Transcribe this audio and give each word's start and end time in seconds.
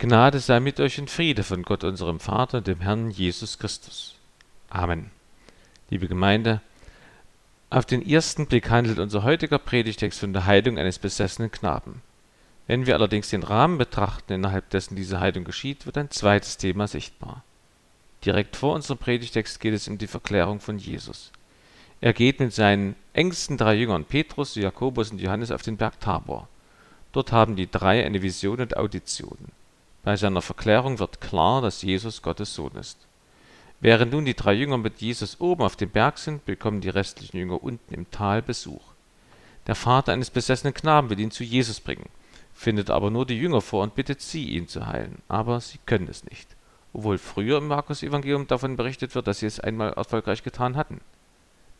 Gnade 0.00 0.40
sei 0.40 0.60
mit 0.60 0.80
euch 0.80 0.98
und 0.98 1.10
Friede 1.10 1.42
von 1.42 1.62
Gott 1.62 1.84
unserem 1.84 2.20
Vater 2.20 2.56
und 2.56 2.66
dem 2.66 2.80
Herrn 2.80 3.10
Jesus 3.10 3.58
Christus. 3.58 4.14
Amen. 4.70 5.10
Liebe 5.90 6.08
Gemeinde, 6.08 6.62
auf 7.68 7.84
den 7.84 8.08
ersten 8.08 8.46
Blick 8.46 8.70
handelt 8.70 8.98
unser 8.98 9.24
heutiger 9.24 9.58
Predigtext 9.58 10.18
von 10.18 10.32
der 10.32 10.46
Heilung 10.46 10.78
eines 10.78 10.98
besessenen 10.98 11.50
Knaben. 11.50 12.00
Wenn 12.66 12.86
wir 12.86 12.94
allerdings 12.94 13.28
den 13.28 13.42
Rahmen 13.42 13.76
betrachten, 13.76 14.32
innerhalb 14.32 14.70
dessen 14.70 14.96
diese 14.96 15.20
Heilung 15.20 15.44
geschieht, 15.44 15.84
wird 15.84 15.98
ein 15.98 16.10
zweites 16.10 16.56
Thema 16.56 16.88
sichtbar. 16.88 17.44
Direkt 18.24 18.56
vor 18.56 18.74
unserem 18.76 18.96
Predigtext 18.96 19.60
geht 19.60 19.74
es 19.74 19.86
um 19.86 19.98
die 19.98 20.06
Verklärung 20.06 20.60
von 20.60 20.78
Jesus. 20.78 21.30
Er 22.00 22.14
geht 22.14 22.40
mit 22.40 22.54
seinen 22.54 22.96
engsten 23.12 23.58
drei 23.58 23.74
Jüngern 23.74 24.06
Petrus, 24.06 24.54
Jakobus 24.54 25.10
und 25.10 25.20
Johannes 25.20 25.50
auf 25.50 25.60
den 25.60 25.76
Berg 25.76 26.00
Tabor. 26.00 26.48
Dort 27.12 27.32
haben 27.32 27.54
die 27.54 27.70
drei 27.70 28.06
eine 28.06 28.22
Vision 28.22 28.62
und 28.62 28.78
Audition. 28.78 29.36
Bei 30.02 30.16
seiner 30.16 30.42
Verklärung 30.42 30.98
wird 30.98 31.20
klar, 31.20 31.60
dass 31.60 31.82
Jesus 31.82 32.22
Gottes 32.22 32.54
Sohn 32.54 32.74
ist. 32.76 33.06
Während 33.80 34.12
nun 34.12 34.24
die 34.24 34.34
drei 34.34 34.54
Jünger 34.54 34.78
mit 34.78 35.00
Jesus 35.00 35.40
oben 35.40 35.62
auf 35.62 35.76
dem 35.76 35.90
Berg 35.90 36.18
sind, 36.18 36.44
bekommen 36.44 36.80
die 36.80 36.88
restlichen 36.88 37.38
Jünger 37.38 37.62
unten 37.62 37.94
im 37.94 38.10
Tal 38.10 38.42
Besuch. 38.42 38.82
Der 39.66 39.74
Vater 39.74 40.12
eines 40.12 40.30
besessenen 40.30 40.74
Knaben 40.74 41.10
will 41.10 41.20
ihn 41.20 41.30
zu 41.30 41.44
Jesus 41.44 41.80
bringen, 41.80 42.08
findet 42.54 42.90
aber 42.90 43.10
nur 43.10 43.26
die 43.26 43.38
Jünger 43.38 43.60
vor 43.60 43.82
und 43.82 43.94
bittet 43.94 44.20
sie, 44.20 44.50
ihn 44.50 44.68
zu 44.68 44.86
heilen. 44.86 45.22
Aber 45.28 45.60
sie 45.60 45.78
können 45.84 46.08
es 46.08 46.24
nicht, 46.24 46.48
obwohl 46.92 47.18
früher 47.18 47.58
im 47.58 47.68
Markus-Evangelium 47.68 48.46
davon 48.46 48.76
berichtet 48.76 49.14
wird, 49.14 49.26
dass 49.26 49.40
sie 49.40 49.46
es 49.46 49.60
einmal 49.60 49.92
erfolgreich 49.92 50.42
getan 50.42 50.76
hatten. 50.76 51.00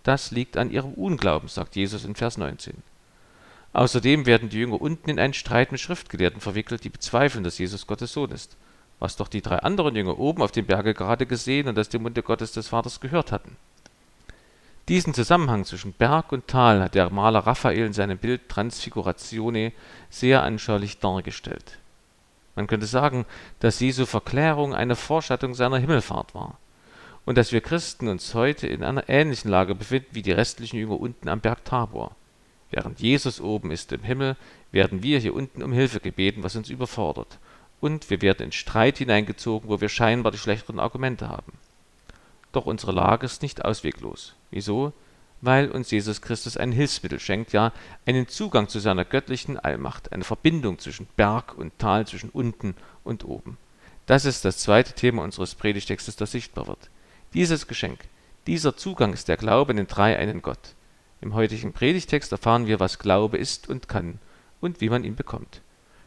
Das 0.02 0.30
liegt 0.30 0.57
an 0.57 0.71
ihrem 0.71 0.95
Unglauben, 0.95 1.49
sagt 1.49 1.77
Jesus 1.77 2.05
in 2.05 2.15
Vers 2.15 2.39
19. 2.39 2.75
Außerdem 3.73 4.27
werden 4.27 4.48
die 4.48 4.59
Jünger 4.59 4.80
unten 4.80 5.10
in 5.10 5.20
einen 5.20 5.34
Streit 5.34 5.70
mit 5.70 5.80
Schriftgelehrten 5.80 6.41
verwickelt, 6.41 6.83
die 6.83 6.88
bezweifeln, 6.88 7.45
dass 7.45 7.59
Jesus 7.59 7.87
Gottes 7.87 8.12
Sohn 8.12 8.30
ist, 8.30 8.56
was 8.98 9.16
doch 9.16 9.29
die 9.29 9.43
drei 9.43 9.59
anderen 9.59 9.95
Jünger 9.95 10.19
oben 10.19 10.43
auf 10.43 10.51
dem 10.51 10.66
Berge 10.66 10.93
gerade 10.93 11.27
gesehen 11.27 11.69
und 11.69 11.79
aus 11.79 11.88
dem 11.88 12.02
Munde 12.02 12.23
Gottes 12.23 12.52
des 12.52 12.68
Vaters 12.68 13.01
gehört 13.01 13.30
hatten. 13.30 13.57
Diesen 14.88 15.15
Zusammenhang 15.15 15.65
zwischen 15.65 15.93
Berg 15.93 16.32
und 16.32 16.49
Tal 16.49 16.82
hat 16.82 16.96
der 16.96 17.10
Maler 17.10 17.40
Raphael 17.40 17.87
in 17.87 17.93
seinem 17.93 18.18
Bild 18.18 18.49
Transfiguratione 18.49 19.73
sehr 20.10 20.43
anschaulich 20.43 20.99
dargestellt. 20.99 21.79
Man 22.57 22.66
könnte 22.66 22.87
sagen, 22.87 23.24
dass 23.60 23.79
Jesu 23.79 24.05
Verklärung 24.05 24.74
eine 24.74 24.96
Vorschattung 24.96 25.55
seiner 25.55 25.79
Himmelfahrt 25.79 26.34
war 26.34 26.59
und 27.24 27.38
dass 27.38 27.52
wir 27.52 27.60
Christen 27.60 28.09
uns 28.09 28.34
heute 28.34 28.66
in 28.66 28.82
einer 28.82 29.09
ähnlichen 29.09 29.49
Lage 29.49 29.77
befinden 29.77 30.09
wie 30.10 30.23
die 30.23 30.32
restlichen 30.32 30.79
Jünger 30.79 30.99
unten 30.99 31.29
am 31.29 31.40
Berg 31.40 31.65
Tabor. 31.65 32.16
Während 32.71 33.01
Jesus 33.01 33.40
oben 33.40 33.71
ist 33.71 33.93
im 33.93 34.02
Himmel, 34.02 34.37
werden 34.71 35.02
wir 35.02 35.18
hier 35.18 35.35
unten 35.35 35.63
um 35.63 35.73
Hilfe 35.73 36.01
gebeten, 36.01 36.43
was 36.43 36.57
uns 36.57 36.71
überfordert. 36.71 37.38
Und 37.80 38.10
wir 38.10 38.23
werden 38.23 38.46
in 38.46 38.52
Streit 38.52 38.99
hineingezogen, 38.99 39.68
wo 39.68 39.80
wir 39.80 39.88
scheinbar 39.88 40.32
die 40.32 40.38
schlechteren 40.38 40.79
Argumente 40.79 41.29
haben. 41.29 41.52
Doch 42.52 42.66
unsere 42.66 42.93
Lage 42.93 43.27
ist 43.27 43.43
nicht 43.43 43.65
ausweglos. 43.65 44.35
Wieso? 44.51 44.93
Weil 45.40 45.71
uns 45.71 45.90
Jesus 45.90 46.21
Christus 46.21 46.57
ein 46.57 46.73
Hilfsmittel 46.73 47.18
schenkt, 47.18 47.52
ja 47.52 47.73
einen 48.07 48.29
Zugang 48.29 48.68
zu 48.68 48.79
seiner 48.79 49.05
göttlichen 49.05 49.59
Allmacht, 49.59 50.12
eine 50.12 50.24
Verbindung 50.24 50.79
zwischen 50.79 51.09
Berg 51.16 51.57
und 51.57 51.79
Tal, 51.79 52.07
zwischen 52.07 52.30
unten 52.30 52.74
und 53.05 53.24
oben. 53.24 53.57
Das 54.07 54.24
ist 54.24 54.45
das 54.45 54.59
zweite 54.59 54.93
Thema 54.93 55.23
unseres 55.23 55.55
Predigtextes, 55.55 56.16
das 56.16 56.32
sichtbar 56.32 56.66
wird. 56.66 56.90
Dieses 57.32 57.68
Geschenk, 57.68 58.01
dieser 58.46 58.77
Zugang 58.77 59.12
ist 59.12 59.29
der 59.29 59.37
Glaube 59.37 59.71
in 59.71 59.77
den 59.79 59.87
drei 59.87 60.18
einen 60.18 60.43
Gott. 60.43 60.74
Im 61.21 61.35
heutigen 61.35 61.73
Predigtext 61.73 62.32
erfahren 62.32 62.66
wir, 62.66 62.80
was 62.80 62.99
Glaube 62.99 63.37
ist 63.37 63.68
und 63.68 63.88
kann 63.88 64.19
und 64.60 64.81
wie 64.81 64.88
man 64.88 65.04
ihn 65.04 65.16
bekommt. 65.16 65.60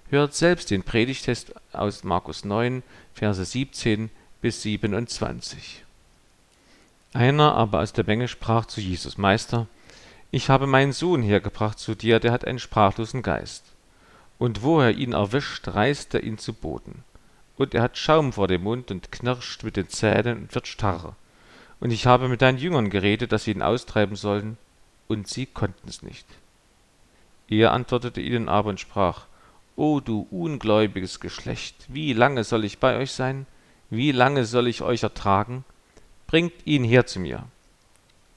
Hört 0.09 0.33
selbst 0.33 0.71
den 0.71 0.83
Predigtest 0.83 1.53
aus 1.71 2.03
Markus 2.03 2.45
9, 2.45 2.83
Verse 3.13 3.43
17 3.43 4.09
bis 4.41 4.61
27. 4.63 5.83
Einer 7.13 7.55
aber 7.55 7.81
aus 7.81 7.93
der 7.93 8.05
Menge 8.05 8.27
sprach 8.27 8.65
zu 8.65 8.81
Jesus, 8.81 9.17
Meister, 9.17 9.67
ich 10.31 10.49
habe 10.49 10.65
meinen 10.65 10.93
Sohn 10.93 11.21
hergebracht 11.21 11.77
zu 11.77 11.93
dir, 11.93 12.19
der 12.19 12.31
hat 12.31 12.45
einen 12.45 12.57
sprachlosen 12.57 13.21
Geist. 13.21 13.65
Und 14.39 14.63
wo 14.63 14.81
er 14.81 14.91
ihn 14.91 15.13
erwischt, 15.13 15.67
reißt 15.67 16.15
er 16.15 16.23
ihn 16.23 16.39
zu 16.39 16.53
Boden. 16.53 17.03
Und 17.55 17.75
er 17.75 17.83
hat 17.83 17.99
Schaum 17.99 18.33
vor 18.33 18.47
dem 18.47 18.63
Mund 18.63 18.89
und 18.89 19.11
knirscht 19.11 19.63
mit 19.63 19.77
den 19.77 19.89
Zähnen 19.89 20.39
und 20.39 20.55
wird 20.55 20.67
starr. 20.67 21.15
Und 21.79 21.91
ich 21.91 22.07
habe 22.07 22.29
mit 22.29 22.41
deinen 22.41 22.57
Jüngern 22.57 22.89
geredet, 22.89 23.31
dass 23.31 23.43
sie 23.43 23.51
ihn 23.51 23.61
austreiben 23.61 24.15
sollen, 24.15 24.57
und 25.07 25.27
sie 25.27 25.45
konnten 25.45 25.87
es 25.87 26.01
nicht. 26.01 26.25
Er 27.47 27.71
antwortete 27.71 28.21
ihnen 28.21 28.49
aber 28.49 28.69
und 28.69 28.79
sprach, 28.79 29.25
O 29.75 29.99
du 29.99 30.27
ungläubiges 30.29 31.19
Geschlecht, 31.19 31.75
wie 31.87 32.13
lange 32.13 32.43
soll 32.43 32.63
ich 32.63 32.79
bei 32.79 32.97
euch 32.97 33.11
sein? 33.11 33.45
Wie 33.89 34.11
lange 34.11 34.45
soll 34.45 34.67
ich 34.67 34.81
euch 34.81 35.03
ertragen? 35.03 35.65
Bringt 36.27 36.53
ihn 36.65 36.83
her 36.83 37.05
zu 37.05 37.19
mir. 37.19 37.45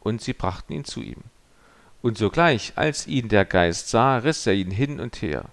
Und 0.00 0.22
sie 0.22 0.32
brachten 0.32 0.72
ihn 0.72 0.84
zu 0.84 1.02
ihm. 1.02 1.22
Und 2.02 2.18
sogleich, 2.18 2.72
als 2.76 3.06
ihn 3.06 3.28
der 3.28 3.44
Geist 3.44 3.88
sah, 3.88 4.18
riß 4.18 4.46
er 4.46 4.54
ihn 4.54 4.70
hin 4.70 5.00
und 5.00 5.20
her. 5.22 5.46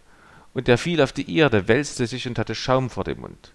Und 0.53 0.69
er 0.69 0.78
fiel 0.78 1.01
auf 1.01 1.12
die 1.12 1.35
Erde, 1.35 1.68
wälzte 1.68 2.06
sich 2.06 2.28
und 2.28 2.38
hatte 2.38 2.56
Schaum 2.56 2.90
vor 2.90 3.03
dem 3.03 3.22
Mund. 3.22 3.53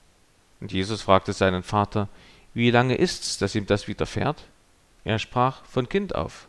Und 0.61 0.73
Jesus 0.73 1.03
fragte 1.03 1.33
seinen 1.33 1.63
Vater, 1.63 2.09
Wie 2.55 2.71
lange 2.71 2.97
ist's, 2.97 3.39
dass 3.39 3.55
ihm 3.55 3.67
das 3.67 3.89
widerfährt? 3.89 4.45
Er 5.05 5.19
sprach, 5.19 5.65
Von 5.65 5.89
Kind 5.89 6.15
auf 6.15 6.49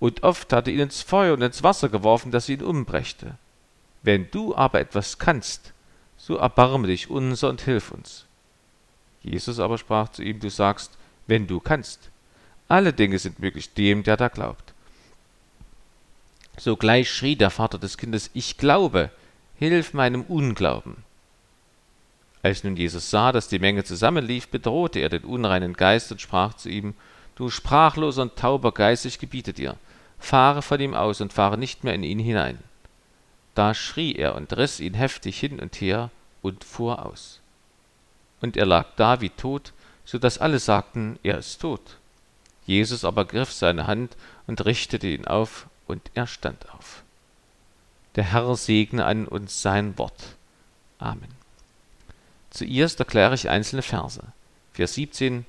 und 0.00 0.22
oft 0.22 0.52
hatte 0.52 0.70
ihn 0.70 0.80
ins 0.80 1.02
Feuer 1.02 1.34
und 1.34 1.42
ins 1.42 1.62
Wasser 1.62 1.88
geworfen, 1.88 2.30
dass 2.30 2.46
sie 2.46 2.54
ihn 2.54 2.62
umbrächte. 2.62 3.36
Wenn 4.02 4.30
du 4.30 4.54
aber 4.54 4.80
etwas 4.80 5.18
kannst, 5.18 5.72
so 6.16 6.36
erbarme 6.36 6.86
dich 6.86 7.10
unser 7.10 7.48
und 7.48 7.62
hilf 7.62 7.90
uns. 7.90 8.26
Jesus 9.22 9.58
aber 9.58 9.78
sprach 9.78 10.10
zu 10.10 10.22
ihm, 10.22 10.40
du 10.40 10.50
sagst, 10.50 10.92
wenn 11.26 11.46
du 11.46 11.60
kannst. 11.60 12.10
Alle 12.68 12.92
Dinge 12.92 13.18
sind 13.18 13.38
möglich 13.38 13.72
dem, 13.72 14.02
der 14.02 14.16
da 14.16 14.28
glaubt. 14.28 14.74
Sogleich 16.56 17.10
schrie 17.10 17.36
der 17.36 17.50
Vater 17.50 17.78
des 17.78 17.96
Kindes, 17.96 18.30
ich 18.34 18.58
glaube, 18.58 19.10
hilf 19.58 19.92
meinem 19.92 20.22
Unglauben. 20.22 20.96
Als 22.42 22.62
nun 22.62 22.76
Jesus 22.76 23.10
sah, 23.10 23.32
dass 23.32 23.48
die 23.48 23.58
Menge 23.58 23.84
zusammenlief, 23.84 24.48
bedrohte 24.48 25.00
er 25.00 25.08
den 25.08 25.24
unreinen 25.24 25.72
Geist 25.72 26.12
und 26.12 26.20
sprach 26.20 26.54
zu 26.54 26.68
ihm, 26.68 26.94
Du 27.36 27.50
sprachloser 27.50 28.22
und 28.22 28.36
tauber 28.36 28.72
Geist, 28.72 29.04
ich 29.06 29.18
gebiete 29.18 29.52
dir, 29.52 29.76
fahre 30.18 30.62
von 30.62 30.80
ihm 30.80 30.94
aus 30.94 31.20
und 31.20 31.32
fahre 31.32 31.58
nicht 31.58 31.84
mehr 31.84 31.94
in 31.94 32.02
ihn 32.02 32.18
hinein. 32.18 32.58
Da 33.54 33.74
schrie 33.74 34.14
er 34.14 34.34
und 34.34 34.56
riß 34.56 34.80
ihn 34.80 34.94
heftig 34.94 35.38
hin 35.38 35.60
und 35.60 35.80
her 35.80 36.10
und 36.42 36.64
fuhr 36.64 37.04
aus. 37.04 37.40
Und 38.40 38.56
er 38.56 38.66
lag 38.66 38.86
da 38.96 39.20
wie 39.20 39.30
tot, 39.30 39.72
so 40.04 40.18
dass 40.18 40.38
alle 40.38 40.58
sagten, 40.58 41.18
er 41.22 41.38
ist 41.38 41.60
tot. 41.60 41.98
Jesus 42.66 43.04
aber 43.04 43.24
griff 43.24 43.52
seine 43.52 43.86
Hand 43.86 44.16
und 44.46 44.64
richtete 44.64 45.06
ihn 45.06 45.26
auf, 45.26 45.66
und 45.86 46.10
er 46.14 46.26
stand 46.26 46.70
auf. 46.70 47.02
Der 48.16 48.24
Herr 48.24 48.56
segne 48.56 49.04
an 49.04 49.26
uns 49.26 49.60
sein 49.60 49.98
Wort. 49.98 50.36
Amen. 50.98 51.28
Zuerst 52.50 53.00
erkläre 53.00 53.34
ich 53.34 53.50
einzelne 53.50 53.82
Verse. 53.82 54.22
Vers 54.72 54.94
17 54.94 55.44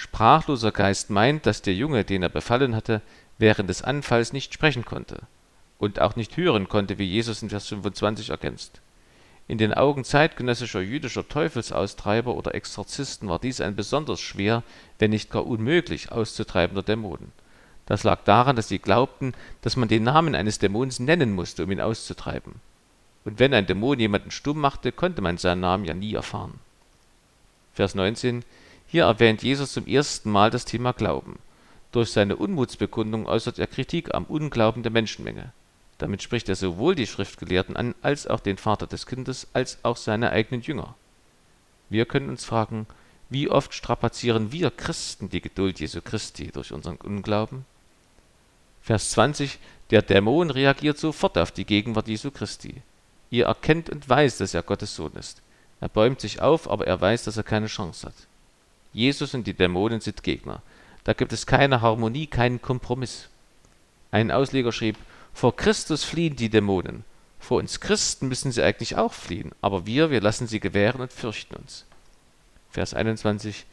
Sprachloser 0.00 0.72
Geist 0.72 1.10
meint, 1.10 1.44
dass 1.44 1.60
der 1.60 1.74
Junge, 1.74 2.06
den 2.06 2.22
er 2.22 2.30
befallen 2.30 2.74
hatte, 2.74 3.02
während 3.36 3.68
des 3.68 3.82
Anfalls 3.82 4.32
nicht 4.32 4.54
sprechen 4.54 4.86
konnte 4.86 5.18
und 5.78 6.00
auch 6.00 6.16
nicht 6.16 6.38
hören 6.38 6.70
konnte, 6.70 6.96
wie 6.96 7.04
Jesus 7.04 7.42
in 7.42 7.50
Vers 7.50 7.66
25 7.66 8.30
ergänzt. 8.30 8.80
In 9.46 9.58
den 9.58 9.74
Augen 9.74 10.04
zeitgenössischer 10.04 10.80
jüdischer 10.80 11.28
Teufelsaustreiber 11.28 12.34
oder 12.34 12.54
Exorzisten 12.54 13.28
war 13.28 13.38
dies 13.38 13.60
ein 13.60 13.76
besonders 13.76 14.22
schwer, 14.22 14.62
wenn 14.98 15.10
nicht 15.10 15.30
gar 15.30 15.46
unmöglich 15.46 16.10
auszutreibender 16.10 16.82
Dämonen. 16.82 17.30
Das 17.84 18.02
lag 18.02 18.24
daran, 18.24 18.56
dass 18.56 18.68
sie 18.68 18.78
glaubten, 18.78 19.34
dass 19.60 19.76
man 19.76 19.88
den 19.88 20.04
Namen 20.04 20.34
eines 20.34 20.58
Dämons 20.58 20.98
nennen 20.98 21.34
musste, 21.34 21.64
um 21.64 21.70
ihn 21.70 21.80
auszutreiben. 21.82 22.54
Und 23.26 23.38
wenn 23.38 23.52
ein 23.52 23.66
Dämon 23.66 24.00
jemanden 24.00 24.30
stumm 24.30 24.60
machte, 24.60 24.92
konnte 24.92 25.20
man 25.20 25.36
seinen 25.36 25.60
Namen 25.60 25.84
ja 25.84 25.92
nie 25.92 26.14
erfahren. 26.14 26.58
Vers 27.74 27.94
19 27.94 28.44
hier 28.90 29.04
erwähnt 29.04 29.44
Jesus 29.44 29.72
zum 29.72 29.86
ersten 29.86 30.32
Mal 30.32 30.50
das 30.50 30.64
Thema 30.64 30.92
Glauben. 30.92 31.38
Durch 31.92 32.10
seine 32.10 32.34
Unmutsbekundung 32.34 33.26
äußert 33.26 33.60
er 33.60 33.68
Kritik 33.68 34.12
am 34.12 34.24
Unglauben 34.24 34.82
der 34.82 34.90
Menschenmenge. 34.90 35.52
Damit 35.98 36.24
spricht 36.24 36.48
er 36.48 36.56
sowohl 36.56 36.96
die 36.96 37.06
Schriftgelehrten 37.06 37.76
an, 37.76 37.94
als 38.02 38.26
auch 38.26 38.40
den 38.40 38.56
Vater 38.56 38.88
des 38.88 39.06
Kindes, 39.06 39.46
als 39.52 39.78
auch 39.84 39.96
seine 39.96 40.30
eigenen 40.30 40.62
Jünger. 40.62 40.96
Wir 41.88 42.04
können 42.04 42.30
uns 42.30 42.44
fragen, 42.44 42.88
wie 43.28 43.48
oft 43.48 43.74
strapazieren 43.74 44.50
wir 44.50 44.72
Christen 44.72 45.30
die 45.30 45.40
Geduld 45.40 45.78
Jesu 45.78 46.00
Christi 46.00 46.50
durch 46.50 46.72
unseren 46.72 46.96
Unglauben? 46.96 47.66
Vers 48.82 49.10
20 49.10 49.60
Der 49.90 50.02
Dämon 50.02 50.50
reagiert 50.50 50.98
sofort 50.98 51.38
auf 51.38 51.52
die 51.52 51.64
Gegenwart 51.64 52.08
Jesu 52.08 52.32
Christi. 52.32 52.82
Ihr 53.30 53.44
erkennt 53.46 53.88
und 53.88 54.08
weiß, 54.08 54.38
dass 54.38 54.52
er 54.52 54.64
Gottes 54.64 54.96
Sohn 54.96 55.12
ist. 55.12 55.42
Er 55.80 55.88
bäumt 55.88 56.20
sich 56.20 56.42
auf, 56.42 56.68
aber 56.68 56.88
er 56.88 57.00
weiß, 57.00 57.22
dass 57.22 57.36
er 57.36 57.44
keine 57.44 57.68
Chance 57.68 58.08
hat. 58.08 58.14
Jesus 58.92 59.34
und 59.34 59.46
die 59.46 59.54
Dämonen 59.54 60.00
sind 60.00 60.22
Gegner. 60.22 60.62
Da 61.04 61.12
gibt 61.12 61.32
es 61.32 61.46
keine 61.46 61.80
Harmonie, 61.80 62.26
keinen 62.26 62.60
Kompromiss. 62.60 63.28
Ein 64.10 64.30
Ausleger 64.30 64.72
schrieb, 64.72 64.96
vor 65.32 65.56
Christus 65.56 66.04
fliehen 66.04 66.36
die 66.36 66.50
Dämonen, 66.50 67.04
Vor 67.38 67.58
uns 67.58 67.80
Christen 67.80 68.28
müssen 68.28 68.52
sie 68.52 68.62
eigentlich 68.62 68.96
auch 68.96 69.12
fliehen, 69.12 69.52
aber 69.62 69.86
wir, 69.86 70.10
wir 70.10 70.20
lassen 70.20 70.46
sie 70.46 70.60
gewähren 70.60 71.00
und 71.00 71.12
fürchten 71.12 71.56
uns. 71.56 71.86
Vers 72.70 72.94
21. 72.94 73.64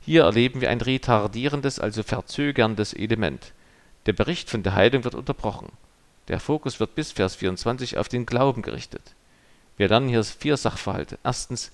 Hier 0.00 0.22
erleben 0.22 0.60
wir 0.60 0.70
ein 0.70 0.80
retardierendes, 0.80 1.80
also 1.80 2.02
verzögerndes 2.02 2.92
Element. 2.92 3.52
Der 4.06 4.12
Bericht 4.12 4.48
von 4.48 4.62
der 4.62 4.74
Heilung 4.74 5.02
wird 5.02 5.16
unterbrochen. 5.16 5.72
Der 6.28 6.38
Fokus 6.38 6.78
wird 6.78 6.94
bis 6.94 7.12
Vers 7.12 7.34
24 7.36 7.98
auf 7.98 8.08
den 8.08 8.26
Glauben 8.26 8.62
gerichtet. 8.62 9.02
Wir 9.76 9.88
lernen 9.88 10.08
hier 10.08 10.22
vier 10.22 10.56
Sachverhalte. 10.56 11.18
Erstens, 11.24 11.72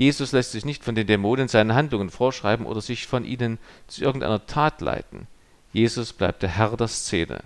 Jesus 0.00 0.32
lässt 0.32 0.52
sich 0.52 0.64
nicht 0.64 0.82
von 0.82 0.94
den 0.94 1.06
Dämonen 1.06 1.46
seine 1.46 1.74
Handlungen 1.74 2.08
vorschreiben 2.08 2.64
oder 2.64 2.80
sich 2.80 3.06
von 3.06 3.22
ihnen 3.22 3.58
zu 3.86 4.02
irgendeiner 4.02 4.46
Tat 4.46 4.80
leiten. 4.80 5.26
Jesus 5.74 6.14
bleibt 6.14 6.42
der 6.42 6.48
Herr 6.48 6.74
der 6.78 6.88
Szene. 6.88 7.40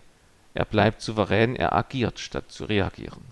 Er 0.54 0.64
bleibt 0.64 1.02
souverän, 1.02 1.56
er 1.56 1.72
agiert, 1.72 2.20
statt 2.20 2.52
zu 2.52 2.66
reagieren. 2.66 3.24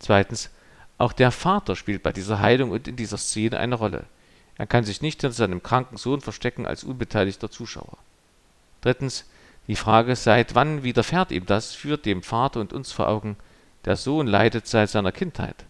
Zweitens, 0.00 0.50
auch 0.98 1.12
der 1.12 1.30
Vater 1.30 1.76
spielt 1.76 2.02
bei 2.02 2.10
dieser 2.10 2.40
Heilung 2.40 2.72
und 2.72 2.88
in 2.88 2.96
dieser 2.96 3.18
Szene 3.18 3.56
eine 3.56 3.76
Rolle. 3.76 4.06
Er 4.58 4.66
kann 4.66 4.82
sich 4.82 5.00
nicht 5.00 5.20
hinter 5.20 5.32
seinem 5.32 5.62
kranken 5.62 5.96
Sohn 5.96 6.20
verstecken 6.20 6.66
als 6.66 6.82
unbeteiligter 6.82 7.52
Zuschauer. 7.52 7.98
Drittens, 8.80 9.26
die 9.68 9.76
Frage, 9.76 10.16
seit 10.16 10.56
wann 10.56 10.82
widerfährt 10.82 11.30
ihm 11.30 11.46
das, 11.46 11.72
führt 11.72 12.04
dem 12.04 12.24
Vater 12.24 12.58
und 12.58 12.72
uns 12.72 12.90
vor 12.90 13.06
Augen, 13.06 13.36
der 13.84 13.94
Sohn 13.94 14.26
leidet 14.26 14.66
seit 14.66 14.90
seiner 14.90 15.12
Kindheit. 15.12 15.66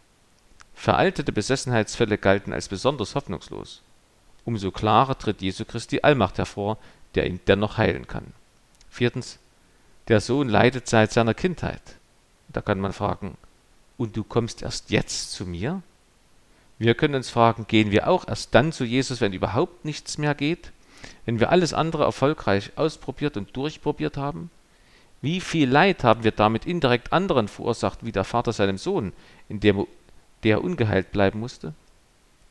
Veraltete 0.80 1.30
Besessenheitsfälle 1.30 2.16
galten 2.16 2.54
als 2.54 2.68
besonders 2.68 3.14
hoffnungslos. 3.14 3.82
Umso 4.46 4.70
klarer 4.70 5.18
tritt 5.18 5.42
Jesu 5.42 5.66
Christi 5.66 6.00
Allmacht 6.00 6.38
hervor, 6.38 6.78
der 7.14 7.26
ihn 7.26 7.38
dennoch 7.46 7.76
heilen 7.76 8.06
kann. 8.06 8.32
Viertens, 8.88 9.38
der 10.08 10.22
Sohn 10.22 10.48
leidet 10.48 10.88
seit 10.88 11.12
seiner 11.12 11.34
Kindheit. 11.34 11.82
Da 12.48 12.62
kann 12.62 12.80
man 12.80 12.94
fragen, 12.94 13.36
und 13.98 14.16
du 14.16 14.24
kommst 14.24 14.62
erst 14.62 14.88
jetzt 14.90 15.32
zu 15.32 15.44
mir? 15.44 15.82
Wir 16.78 16.94
können 16.94 17.16
uns 17.16 17.28
fragen, 17.28 17.66
gehen 17.68 17.90
wir 17.90 18.08
auch 18.08 18.26
erst 18.26 18.54
dann 18.54 18.72
zu 18.72 18.84
Jesus, 18.84 19.20
wenn 19.20 19.34
überhaupt 19.34 19.84
nichts 19.84 20.16
mehr 20.16 20.34
geht? 20.34 20.72
Wenn 21.26 21.40
wir 21.40 21.50
alles 21.50 21.74
andere 21.74 22.04
erfolgreich 22.04 22.72
ausprobiert 22.76 23.36
und 23.36 23.54
durchprobiert 23.54 24.16
haben? 24.16 24.50
Wie 25.22 25.42
viel 25.42 25.68
Leid 25.68 26.02
haben 26.04 26.24
wir 26.24 26.30
damit 26.30 26.64
indirekt 26.64 27.12
anderen 27.12 27.48
verursacht, 27.48 28.06
wie 28.06 28.12
der 28.12 28.24
Vater 28.24 28.54
seinem 28.54 28.78
Sohn, 28.78 29.12
indem 29.50 29.86
der 30.44 30.62
ungeheilt 30.62 31.12
bleiben 31.12 31.40
musste? 31.40 31.74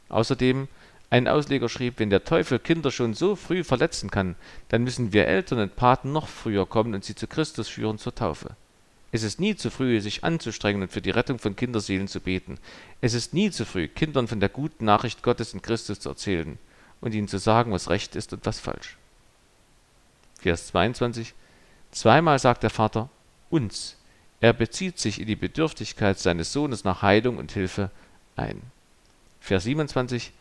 Außerdem, 0.09 0.67
ein 1.09 1.27
Ausleger 1.27 1.69
schrieb, 1.69 1.95
wenn 1.97 2.09
der 2.09 2.23
Teufel 2.23 2.59
Kinder 2.59 2.91
schon 2.91 3.13
so 3.13 3.35
früh 3.35 3.63
verletzen 3.63 4.11
kann, 4.11 4.35
dann 4.69 4.83
müssen 4.83 5.11
wir 5.11 5.27
Eltern 5.27 5.59
und 5.59 5.75
Paten 5.75 6.11
noch 6.11 6.27
früher 6.27 6.67
kommen 6.67 6.93
und 6.93 7.03
sie 7.03 7.15
zu 7.15 7.27
Christus 7.27 7.67
führen 7.67 7.97
zur 7.97 8.13
Taufe. 8.13 8.55
Es 9.11 9.23
ist 9.23 9.39
nie 9.39 9.55
zu 9.55 9.71
früh, 9.71 10.01
sich 10.01 10.23
anzustrengen 10.23 10.83
und 10.83 10.91
für 10.91 11.01
die 11.01 11.09
Rettung 11.09 11.39
von 11.39 11.55
Kinderseelen 11.55 12.07
zu 12.07 12.19
beten. 12.19 12.59
Es 13.01 13.15
ist 13.15 13.33
nie 13.33 13.49
zu 13.49 13.65
früh, 13.65 13.87
Kindern 13.87 14.27
von 14.27 14.39
der 14.39 14.49
guten 14.49 14.85
Nachricht 14.85 15.23
Gottes 15.23 15.53
in 15.53 15.63
Christus 15.63 15.99
zu 15.99 16.09
erzählen 16.09 16.59
und 17.01 17.15
ihnen 17.15 17.27
zu 17.27 17.39
sagen, 17.39 17.71
was 17.71 17.89
recht 17.89 18.15
ist 18.15 18.33
und 18.33 18.45
was 18.45 18.59
falsch. 18.59 18.97
Vers 20.39 20.67
22. 20.67 21.33
Zweimal 21.91 22.37
sagt 22.37 22.61
der 22.61 22.69
Vater 22.69 23.09
uns. 23.49 23.97
Er 24.41 24.53
bezieht 24.53 24.99
sich 24.99 25.19
in 25.19 25.27
die 25.27 25.35
Bedürftigkeit 25.35 26.17
seines 26.17 26.53
Sohnes 26.53 26.83
nach 26.83 27.01
Heilung 27.01 27.37
und 27.37 27.51
Hilfe 27.51 27.91
ein. 28.35 28.61
Vers 29.39 29.63
27. 29.63 30.31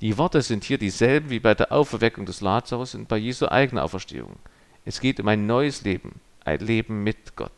Die 0.00 0.18
Worte 0.18 0.42
sind 0.42 0.64
hier 0.64 0.78
dieselben 0.78 1.30
wie 1.30 1.40
bei 1.40 1.54
der 1.54 1.72
Auferweckung 1.72 2.26
des 2.26 2.40
Lazarus 2.40 2.94
und 2.94 3.08
bei 3.08 3.16
Jesu 3.16 3.48
eigener 3.48 3.84
Auferstehung. 3.84 4.36
Es 4.84 5.00
geht 5.00 5.20
um 5.20 5.28
ein 5.28 5.46
neues 5.46 5.82
Leben, 5.82 6.20
ein 6.44 6.60
Leben 6.60 7.04
mit 7.04 7.36
Gott. 7.36 7.52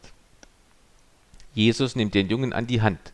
Jesus 1.54 1.96
nimmt 1.96 2.14
den 2.14 2.28
Jungen 2.28 2.52
an 2.52 2.66
die 2.66 2.82
Hand. 2.82 3.12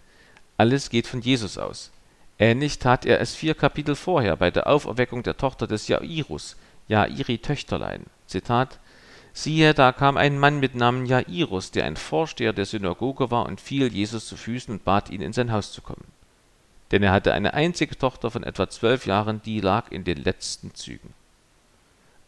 Alles 0.57 0.91
geht 0.91 1.07
von 1.07 1.21
Jesus 1.21 1.59
aus. 1.59 1.91
Ähnlich 2.39 2.79
tat 2.79 3.07
er 3.07 3.21
es 3.21 3.35
vier 3.35 3.55
Kapitel 3.55 3.95
vorher 3.95 4.37
bei 4.37 4.51
der 4.51 4.67
Auferweckung 4.67 5.23
der 5.23 5.37
Tochter 5.37 5.67
des 5.67 5.89
Jairus, 5.89 6.57
Jairi 6.89 7.39
Töchterlein. 7.39 8.05
Zitat 8.27 8.81
Siehe, 9.35 9.73
da 9.73 9.93
kam 9.93 10.17
ein 10.17 10.39
Mann 10.39 10.61
mit 10.61 10.75
Namen 10.75 11.07
Jairus, 11.07 11.71
der 11.71 11.85
ein 11.85 11.97
Vorsteher 11.97 12.53
der 12.53 12.67
Synagoge 12.67 13.31
war, 13.31 13.47
und 13.47 13.61
fiel 13.61 13.93
Jesus 13.93 14.27
zu 14.27 14.37
Füßen 14.37 14.75
und 14.75 14.85
bat 14.85 15.09
ihn, 15.11 15.23
in 15.23 15.33
sein 15.33 15.53
Haus 15.53 15.73
zu 15.73 15.81
kommen. 15.81 16.05
Denn 16.91 17.03
er 17.03 17.13
hatte 17.13 17.33
eine 17.33 17.55
einzige 17.55 17.97
Tochter 17.97 18.31
von 18.31 18.45
etwa 18.45 18.69
zwölf 18.69 19.07
Jahren, 19.07 19.41
die 19.43 19.61
lag 19.61 19.91
in 19.91 20.05
den 20.05 20.19
letzten 20.19 20.75
Zügen. 20.75 21.15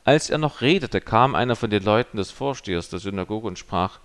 Als 0.05 0.31
er 0.31 0.39
noch 0.39 0.63
redete, 0.63 1.01
kam 1.03 1.35
einer 1.35 1.57
von 1.57 1.71
den 1.71 1.83
Leuten 1.83 2.17
des 2.17 2.31
Vorstehers 2.31 2.89
der 2.89 2.99
Synagoge 2.99 3.47
und 3.47 3.59
sprach 3.59 4.01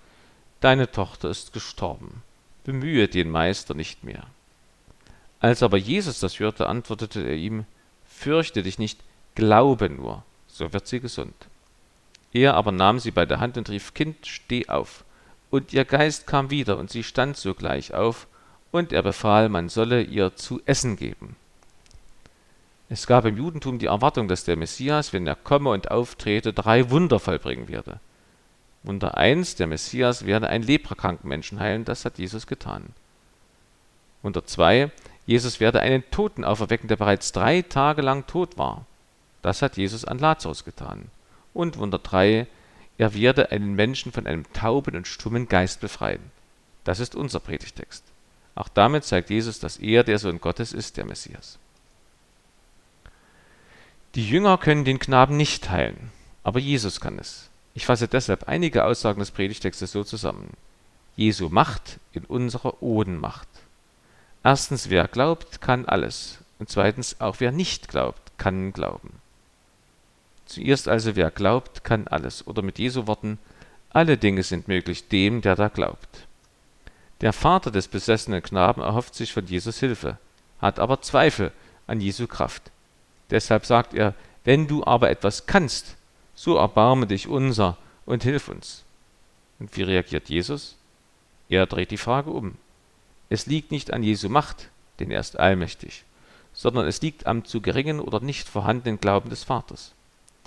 Deine 0.59 0.91
Tochter 0.91 1.29
ist 1.29 1.53
gestorben, 1.53 2.21
bemühe 2.65 3.07
den 3.07 3.29
Meister 3.29 3.73
nicht 3.73 4.03
mehr. 4.03 4.23
Als 5.39 5.63
aber 5.63 5.77
Jesus 5.77 6.19
das 6.19 6.39
hörte, 6.39 6.67
antwortete 6.67 7.21
er 7.21 7.35
ihm, 7.35 7.65
Fürchte 8.05 8.63
dich 8.63 8.77
nicht, 8.77 8.99
glaube 9.35 9.89
nur, 9.89 10.23
so 10.47 10.73
wird 10.73 10.87
sie 10.87 10.99
gesund. 10.99 11.33
Er 12.33 12.53
aber 12.53 12.71
nahm 12.71 12.99
sie 12.99 13.11
bei 13.11 13.25
der 13.25 13.39
Hand 13.39 13.57
und 13.57 13.69
rief, 13.69 13.93
Kind, 13.93 14.27
steh 14.27 14.67
auf. 14.67 15.03
Und 15.49 15.73
ihr 15.73 15.85
Geist 15.85 16.27
kam 16.27 16.51
wieder, 16.51 16.77
und 16.77 16.91
sie 16.91 17.03
stand 17.03 17.37
sogleich 17.37 17.93
auf, 17.93 18.27
und 18.71 18.93
er 18.93 19.01
befahl, 19.01 19.49
man 19.49 19.69
solle 19.69 20.03
ihr 20.03 20.35
zu 20.35 20.61
essen 20.65 20.95
geben. 20.95 21.35
Es 22.89 23.07
gab 23.07 23.25
im 23.25 23.37
Judentum 23.37 23.79
die 23.79 23.87
Erwartung, 23.87 24.27
dass 24.27 24.43
der 24.43 24.55
Messias, 24.55 25.13
wenn 25.13 25.27
er 25.27 25.35
komme 25.35 25.69
und 25.69 25.91
auftrete, 25.91 26.53
drei 26.53 26.89
Wunder 26.89 27.19
vollbringen 27.19 27.67
werde. 27.67 27.99
Wunder 28.83 29.17
1, 29.17 29.55
der 29.55 29.67
Messias 29.67 30.25
werde 30.25 30.49
einen 30.49 30.63
leprakranken 30.63 31.27
Menschen 31.27 31.59
heilen, 31.59 31.85
das 31.85 32.05
hat 32.05 32.17
Jesus 32.17 32.47
getan. 32.47 32.93
Wunder 34.21 34.45
2, 34.45 34.91
Jesus 35.25 35.59
werde 35.59 35.81
einen 35.81 36.09
Toten 36.09 36.43
auferwecken, 36.43 36.87
der 36.87 36.95
bereits 36.95 37.31
drei 37.31 37.61
Tage 37.61 38.01
lang 38.01 38.25
tot 38.25 38.57
war. 38.57 38.85
Das 39.41 39.61
hat 39.61 39.77
Jesus 39.77 40.05
an 40.05 40.17
Lazarus 40.17 40.65
getan. 40.65 41.09
Und 41.53 41.77
Wunder 41.77 41.99
3, 41.99 42.47
er 42.97 43.13
werde 43.13 43.51
einen 43.51 43.73
Menschen 43.73 44.11
von 44.11 44.27
einem 44.27 44.51
tauben 44.53 44.95
und 44.95 45.07
stummen 45.07 45.47
Geist 45.47 45.79
befreien. 45.79 46.31
Das 46.83 46.99
ist 46.99 47.15
unser 47.15 47.39
Predigtext. 47.39 48.03
Auch 48.55 48.67
damit 48.67 49.05
zeigt 49.05 49.29
Jesus, 49.29 49.59
dass 49.59 49.77
er 49.77 50.03
der 50.03 50.19
Sohn 50.19 50.41
Gottes 50.41 50.73
ist, 50.73 50.97
der 50.97 51.05
Messias. 51.05 51.59
Die 54.15 54.27
Jünger 54.27 54.57
können 54.57 54.85
den 54.85 54.99
Knaben 54.99 55.37
nicht 55.37 55.69
heilen, 55.69 56.11
aber 56.43 56.59
Jesus 56.59 56.99
kann 56.99 57.19
es. 57.19 57.49
Ich 57.73 57.85
fasse 57.85 58.07
deshalb 58.07 58.47
einige 58.47 58.83
Aussagen 58.83 59.19
des 59.19 59.31
Predigtextes 59.31 59.91
so 59.91 60.03
zusammen. 60.03 60.49
Jesu 61.15 61.49
Macht 61.49 61.99
in 62.11 62.25
unserer 62.25 62.81
Ohnmacht. 62.81 63.47
Erstens, 64.43 64.89
wer 64.89 65.07
glaubt, 65.07 65.61
kann 65.61 65.85
alles. 65.85 66.39
Und 66.59 66.69
zweitens, 66.69 67.21
auch 67.21 67.39
wer 67.39 67.51
nicht 67.51 67.87
glaubt, 67.87 68.31
kann 68.37 68.73
glauben. 68.73 69.11
Zuerst 70.49 70.87
also, 70.87 71.15
wer 71.15 71.29
glaubt, 71.29 71.83
kann 71.83 72.07
alles. 72.07 72.47
Oder 72.47 72.63
mit 72.63 72.79
Jesu 72.79 73.05
Worten, 73.05 73.37
alle 73.91 74.17
Dinge 74.17 74.41
sind 74.41 74.67
möglich 74.67 75.07
dem, 75.07 75.41
der 75.41 75.55
da 75.55 75.67
glaubt. 75.67 76.25
Der 77.21 77.33
Vater 77.33 77.69
des 77.69 77.87
besessenen 77.87 78.41
Knaben 78.41 78.81
erhofft 78.81 79.13
sich 79.13 79.31
von 79.31 79.45
Jesus 79.45 79.79
Hilfe, 79.79 80.17
hat 80.59 80.79
aber 80.79 81.03
Zweifel 81.03 81.51
an 81.85 82.01
Jesu 82.01 82.25
Kraft. 82.25 82.71
Deshalb 83.29 83.63
sagt 83.67 83.93
er, 83.93 84.15
wenn 84.43 84.67
du 84.67 84.83
aber 84.83 85.11
etwas 85.11 85.45
kannst, 85.45 85.95
so 86.33 86.57
erbarme 86.57 87.05
dich 87.05 87.27
unser 87.27 87.77
und 88.07 88.23
hilf 88.23 88.47
uns. 88.47 88.83
Und 89.59 89.77
wie 89.77 89.83
reagiert 89.83 90.29
Jesus? 90.29 90.77
Er 91.47 91.67
dreht 91.67 91.91
die 91.91 91.97
Frage 91.97 92.31
um. 92.31 92.55
Es 93.29 93.45
liegt 93.45 93.69
nicht 93.69 93.93
an 93.93 94.01
Jesu 94.01 94.29
Macht, 94.29 94.69
denn 94.99 95.11
er 95.11 95.19
ist 95.19 95.37
allmächtig, 95.37 96.05
sondern 96.53 96.87
es 96.87 97.03
liegt 97.03 97.27
am 97.27 97.45
zu 97.45 97.61
geringen 97.61 97.99
oder 97.99 98.19
nicht 98.19 98.49
vorhandenen 98.49 98.99
Glauben 98.99 99.29
des 99.29 99.43
Vaters. 99.43 99.93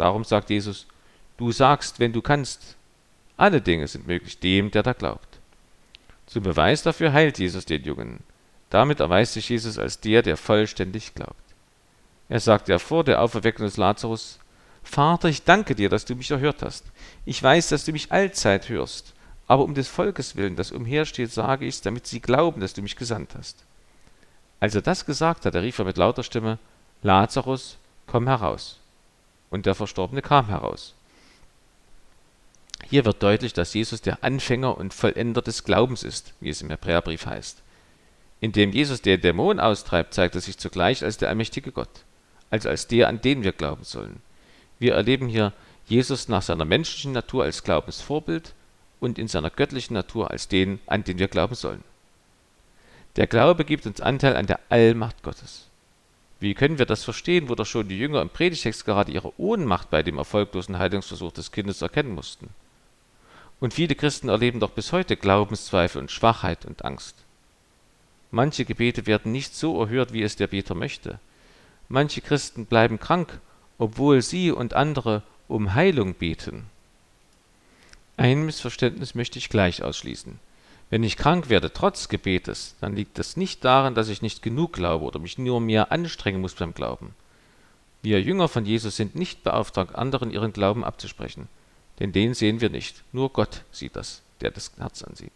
Darum 0.02 0.25
sagt 0.25 0.50
Jesus, 0.50 0.88
du 1.37 1.52
sagst, 1.52 2.00
wenn 2.00 2.12
du 2.12 2.23
kannst, 2.23 2.75
alle 3.37 3.61
Dinge 3.61 3.87
sind 3.87 4.09
möglich 4.09 4.40
dem, 4.40 4.73
der 4.73 4.82
da 4.82 4.94
glaubt. 4.94 5.38
Zum 6.26 6.42
Beweis 6.42 6.82
dafür 6.82 7.12
heilt 7.12 7.38
Jesus 7.38 7.66
den 7.66 7.85
Jungen. 7.85 8.18
Damit 8.68 8.99
erweist 8.99 9.35
sich 9.35 9.49
Jesus 9.49 9.78
als 9.78 10.00
der, 10.00 10.23
der 10.23 10.37
vollständig 10.37 11.14
glaubt. 11.14 11.37
Er 12.28 12.40
sagt 12.40 12.68
ja 12.68 12.80
vor 12.80 13.04
der 13.04 13.23
Auferweckung 13.23 13.64
des 13.64 13.76
Lazarus, 13.76 14.40
Vater, 14.82 15.28
ich 15.28 15.44
danke 15.44 15.76
dir, 15.76 15.88
dass 15.88 16.04
du 16.04 16.16
mich 16.16 16.32
erhört 16.32 16.62
hast. 16.62 16.85
Ich 17.25 17.40
weiß, 17.40 17.68
dass 17.68 17.85
du 17.85 17.92
mich 17.92 18.11
allzeit 18.11 18.68
hörst. 18.71 19.14
Aber 19.47 19.62
um 19.62 19.75
des 19.75 19.87
Volkes 19.87 20.35
willen, 20.35 20.56
das 20.56 20.73
umhersteht, 20.73 21.30
sage 21.30 21.64
ich's, 21.64 21.80
damit 21.80 22.09
sie 22.09 22.18
glauben, 22.18 22.61
dass 22.61 22.75
du 22.75 22.82
mich 22.82 22.97
gesandt 22.97 23.37
hast. 23.38 23.62
Als 24.59 24.75
er 24.75 24.82
das 24.82 25.06
gesagt 25.06 25.47
hatte, 25.47 25.62
rief 25.62 25.78
er 25.78 25.85
mit 25.85 25.97
lauter 25.97 26.25
Stimme, 26.25 26.59
Lazarus, 27.04 27.78
komm 28.09 28.26
heraus. 28.26 28.80
Und 29.52 29.66
der 29.66 29.75
Verstorbene 29.75 30.23
kam 30.23 30.47
heraus. 30.47 30.94
Hier 32.88 33.04
wird 33.04 33.23
deutlich, 33.23 33.52
dass 33.52 33.75
Jesus 33.75 34.00
der 34.00 34.25
Anfänger 34.25 34.78
und 34.78 34.94
Vollender 34.94 35.42
des 35.42 35.64
Glaubens 35.64 36.02
ist, 36.04 36.32
wie 36.40 36.49
es 36.49 36.62
im 36.62 36.71
Hebräerbrief 36.71 37.26
heißt. 37.26 37.61
Indem 38.40 38.73
Jesus 38.73 39.02
den 39.02 39.21
Dämon 39.21 39.61
austreibt, 39.61 40.14
zeigt 40.14 40.35
er 40.37 40.40
sich 40.40 40.56
zugleich 40.56 41.04
als 41.04 41.18
der 41.18 41.28
allmächtige 41.28 41.71
Gott, 41.71 41.90
also 42.49 42.71
als 42.71 42.87
der, 42.87 43.09
an 43.09 43.21
den 43.21 43.42
wir 43.42 43.52
glauben 43.52 43.85
sollen. 43.85 44.23
Wir 44.78 44.94
erleben 44.94 45.28
hier 45.28 45.52
Jesus 45.87 46.28
nach 46.28 46.42
seiner 46.42 46.64
menschlichen 46.64 47.12
Natur 47.12 47.44
als 47.44 47.62
Glaubensvorbild 47.62 48.54
und 49.00 49.18
in 49.18 49.28
seiner 49.28 49.50
göttlichen 49.50 49.92
Natur 49.92 50.30
als 50.30 50.49
den, 50.49 50.80
an 50.87 51.04
den 51.04 51.18
wir 51.18 51.28
glauben 51.28 51.56
sollen. 51.56 51.85
Der 53.16 53.26
Glaube 53.26 53.66
gibt 53.66 53.85
uns 53.85 54.00
Anteil 54.00 54.35
an 54.35 54.47
der 54.47 54.61
Allmacht 54.71 55.23
Gottes. 55.23 55.68
Wie 56.42 56.54
können 56.54 56.80
wir 56.80 56.87
das 56.87 57.04
verstehen, 57.04 57.49
wo 57.49 57.54
doch 57.54 57.66
schon 57.66 57.87
die 57.87 57.96
Jünger 57.96 58.20
im 58.20 58.28
Predigtext 58.28 58.84
gerade 58.84 59.12
ihre 59.12 59.32
Ohnmacht 59.38 59.90
bei 59.90 60.02
dem 60.02 60.18
erfolglosen 60.18 60.76
Heilungsversuch 60.76 61.30
des 61.30 61.52
Kindes 61.52 61.82
erkennen 61.82 62.16
mussten? 62.16 62.49
Und 63.61 63.75
viele 63.75 63.94
Christen 63.94 64.28
erleben 64.28 64.58
doch 64.58 64.70
bis 64.70 64.90
heute 64.90 65.16
Glaubenszweifel 65.16 66.02
und 66.02 66.11
Schwachheit 66.11 66.64
und 66.64 66.84
Angst. 66.84 67.14
Manche 68.32 68.64
Gebete 68.64 69.06
werden 69.06 69.30
nicht 69.30 69.54
so 69.54 69.80
erhört, 69.80 70.12
wie 70.12 70.25
es 70.25 70.34
der 70.34 70.49
Beter 70.49 70.75
möchte. 70.75 71.20
Manche 71.88 72.20
Christen 72.20 72.66
bleiben 72.66 72.99
krank, 72.99 73.38
obwohl 73.78 74.20
sie 74.20 74.50
und 74.50 74.75
andere 74.75 75.22
um 75.46 75.75
Heilung 75.75 76.14
beten. 76.14 76.64
Ein 78.16 78.44
Missverständnis 78.44 79.14
möchte 79.14 79.38
ich 79.38 79.49
gleich 79.49 79.84
ausschließen. 79.84 80.40
Wenn 80.92 81.04
ich 81.04 81.16
krank 81.16 81.49
werde 81.49 81.72
trotz 81.72 82.11
Gebetes, 82.11 82.75
dann 82.82 82.94
liegt 82.94 83.18
das 83.18 83.38
nicht 83.38 83.64
daran, 83.64 83.94
dass 83.94 84.11
ich 84.11 84.20
nicht 84.20 84.42
genug 84.42 84.75
glaube 84.75 85.06
oder 85.06 85.20
mich 85.20 85.38
nur 85.38 85.58
mehr 85.58 85.90
anstrengen 85.90 86.42
muss 86.42 86.52
beim 86.52 86.75
Glauben. 86.75 87.14
Wir 88.02 88.20
Jünger 88.20 88.46
von 88.46 88.66
Jesus 88.66 88.96
sind 88.96 89.14
nicht 89.14 89.42
beauftragt, 89.42 89.94
anderen 89.94 90.30
ihren 90.30 90.52
Glauben 90.52 90.84
abzusprechen, 90.84 91.49
denn 91.99 92.12
den 92.12 92.34
sehen 92.34 92.61
wir 92.61 92.68
nicht. 92.68 93.04
Nur 93.11 93.30
Gott 93.30 93.62
sieht 93.72 93.96
das, 93.96 94.20
der 94.42 94.50
das 94.50 94.72
Herz 94.76 95.02
ansieht. 95.02 95.32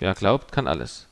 Wer 0.00 0.12
glaubt, 0.12 0.52
kann 0.52 0.68
alles. 0.68 1.06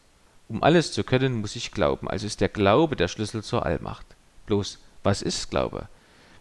Um 0.50 0.62
alles 0.62 0.92
zu 0.92 1.02
können, 1.02 1.40
muss 1.40 1.56
ich 1.56 1.72
glauben, 1.72 2.10
also 2.10 2.26
ist 2.26 2.42
der 2.42 2.50
Glaube 2.50 2.94
der 2.94 3.08
Schlüssel 3.08 3.42
zur 3.42 3.64
Allmacht. 3.64 4.04
Bloß, 4.44 4.80
was 5.02 5.22
ist 5.22 5.48
Glaube? 5.48 5.88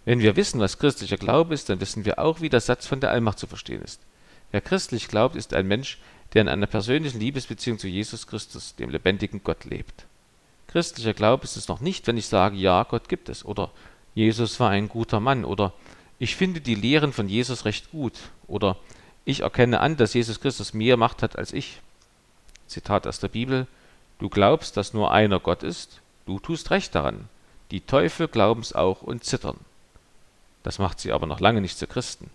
Wenn 0.03 0.19
wir 0.19 0.35
wissen, 0.35 0.59
was 0.59 0.79
christlicher 0.79 1.15
Glaube 1.15 1.53
ist, 1.53 1.69
dann 1.69 1.79
wissen 1.79 2.03
wir 2.03 2.19
auch, 2.19 2.41
wie 2.41 2.49
der 2.49 2.59
Satz 2.59 2.87
von 2.87 2.99
der 2.99 3.11
Allmacht 3.11 3.39
zu 3.39 3.47
verstehen 3.47 3.81
ist. 3.81 4.01
Wer 4.51 4.59
christlich 4.59 5.07
glaubt, 5.07 5.37
ist 5.37 5.53
ein 5.53 5.65
Mensch, 5.65 5.97
der 6.33 6.43
in 6.43 6.49
einer 6.49 6.67
persönlichen 6.67 7.19
Liebesbeziehung 7.19 7.79
zu 7.79 7.87
Jesus 7.87 8.27
Christus, 8.27 8.75
dem 8.75 8.89
lebendigen 8.89 9.41
Gott, 9.43 9.65
lebt. 9.65 10.05
Christlicher 10.67 11.13
Glaube 11.13 11.43
ist 11.43 11.57
es 11.57 11.67
noch 11.67 11.81
nicht, 11.81 12.07
wenn 12.07 12.17
ich 12.17 12.27
sage, 12.27 12.55
ja, 12.55 12.83
Gott 12.83 13.09
gibt 13.09 13.27
es, 13.27 13.43
oder 13.43 13.71
Jesus 14.15 14.59
war 14.59 14.69
ein 14.69 14.87
guter 14.87 15.19
Mann, 15.19 15.43
oder 15.43 15.73
ich 16.19 16.35
finde 16.35 16.61
die 16.61 16.75
Lehren 16.75 17.11
von 17.11 17.27
Jesus 17.27 17.65
recht 17.65 17.91
gut, 17.91 18.13
oder 18.47 18.77
ich 19.25 19.41
erkenne 19.41 19.81
an, 19.81 19.97
dass 19.97 20.13
Jesus 20.13 20.39
Christus 20.39 20.73
mehr 20.73 20.97
Macht 20.97 21.23
hat 21.23 21.37
als 21.37 21.53
ich. 21.53 21.81
Zitat 22.67 23.05
aus 23.05 23.19
der 23.19 23.27
Bibel, 23.27 23.67
du 24.19 24.29
glaubst, 24.29 24.77
dass 24.77 24.93
nur 24.93 25.11
einer 25.11 25.39
Gott 25.39 25.63
ist, 25.63 25.99
du 26.25 26.39
tust 26.39 26.71
recht 26.71 26.95
daran. 26.95 27.27
Die 27.71 27.81
Teufel 27.81 28.27
glauben's 28.27 28.73
auch 28.73 29.01
und 29.01 29.23
zittern. 29.23 29.57
Das 30.63 30.79
macht 30.79 30.99
sie 30.99 31.11
aber 31.11 31.27
noch 31.27 31.39
lange 31.39 31.61
nicht 31.61 31.77
zu 31.77 31.87
Christen. 31.87 32.29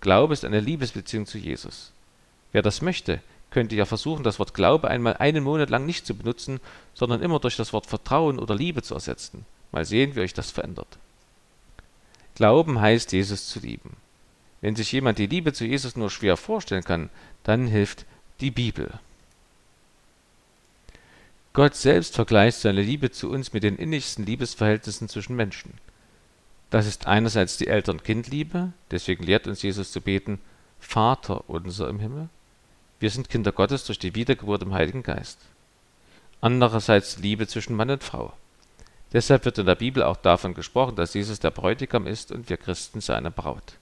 Glaube 0.00 0.32
ist 0.32 0.44
eine 0.44 0.60
Liebesbeziehung 0.60 1.26
zu 1.26 1.38
Jesus. 1.38 1.92
Wer 2.52 2.62
das 2.62 2.82
möchte, 2.82 3.20
könnte 3.50 3.76
ja 3.76 3.84
versuchen, 3.84 4.22
das 4.22 4.38
Wort 4.38 4.54
Glaube 4.54 4.88
einmal 4.88 5.16
einen 5.16 5.44
Monat 5.44 5.70
lang 5.70 5.86
nicht 5.86 6.06
zu 6.06 6.14
benutzen, 6.14 6.60
sondern 6.94 7.22
immer 7.22 7.40
durch 7.40 7.56
das 7.56 7.72
Wort 7.72 7.86
Vertrauen 7.86 8.38
oder 8.38 8.54
Liebe 8.54 8.82
zu 8.82 8.94
ersetzen. 8.94 9.44
Mal 9.72 9.84
sehen, 9.84 10.14
wie 10.16 10.20
euch 10.20 10.34
das 10.34 10.50
verändert. 10.50 10.98
Glauben 12.34 12.80
heißt, 12.80 13.12
Jesus 13.12 13.48
zu 13.48 13.60
lieben. 13.60 13.96
Wenn 14.60 14.76
sich 14.76 14.92
jemand 14.92 15.18
die 15.18 15.26
Liebe 15.26 15.52
zu 15.52 15.64
Jesus 15.64 15.96
nur 15.96 16.10
schwer 16.10 16.36
vorstellen 16.36 16.84
kann, 16.84 17.10
dann 17.44 17.66
hilft 17.66 18.04
die 18.40 18.50
Bibel. 18.50 18.92
Gott 21.52 21.74
selbst 21.74 22.14
vergleicht 22.14 22.58
seine 22.58 22.82
Liebe 22.82 23.10
zu 23.10 23.30
uns 23.30 23.52
mit 23.52 23.64
den 23.64 23.76
innigsten 23.76 24.24
Liebesverhältnissen 24.24 25.08
zwischen 25.08 25.34
Menschen. 25.34 25.74
Das 26.70 26.86
ist 26.86 27.06
einerseits 27.06 27.56
die 27.56 27.66
Eltern-Kind-Liebe, 27.66 28.72
deswegen 28.90 29.24
lehrt 29.24 29.48
uns 29.48 29.62
Jesus 29.62 29.90
zu 29.90 30.00
beten, 30.00 30.38
Vater 30.78 31.50
unser 31.50 31.88
im 31.88 31.98
Himmel. 31.98 32.28
Wir 33.00 33.10
sind 33.10 33.30
Kinder 33.30 33.50
Gottes 33.50 33.86
durch 33.86 33.98
die 33.98 34.14
Wiedergeburt 34.14 34.62
im 34.62 34.74
Heiligen 34.74 35.02
Geist. 35.02 35.38
Andererseits 36.42 37.18
Liebe 37.18 37.46
zwischen 37.46 37.74
Mann 37.74 37.88
und 37.88 38.04
Frau. 38.04 38.34
Deshalb 39.14 39.46
wird 39.46 39.56
in 39.56 39.64
der 39.64 39.74
Bibel 39.74 40.02
auch 40.02 40.18
davon 40.18 40.52
gesprochen, 40.52 40.96
dass 40.96 41.14
Jesus 41.14 41.40
der 41.40 41.50
Bräutigam 41.50 42.06
ist 42.06 42.30
und 42.30 42.50
wir 42.50 42.58
Christen 42.58 43.00
seine 43.00 43.30
Braut. 43.30 43.78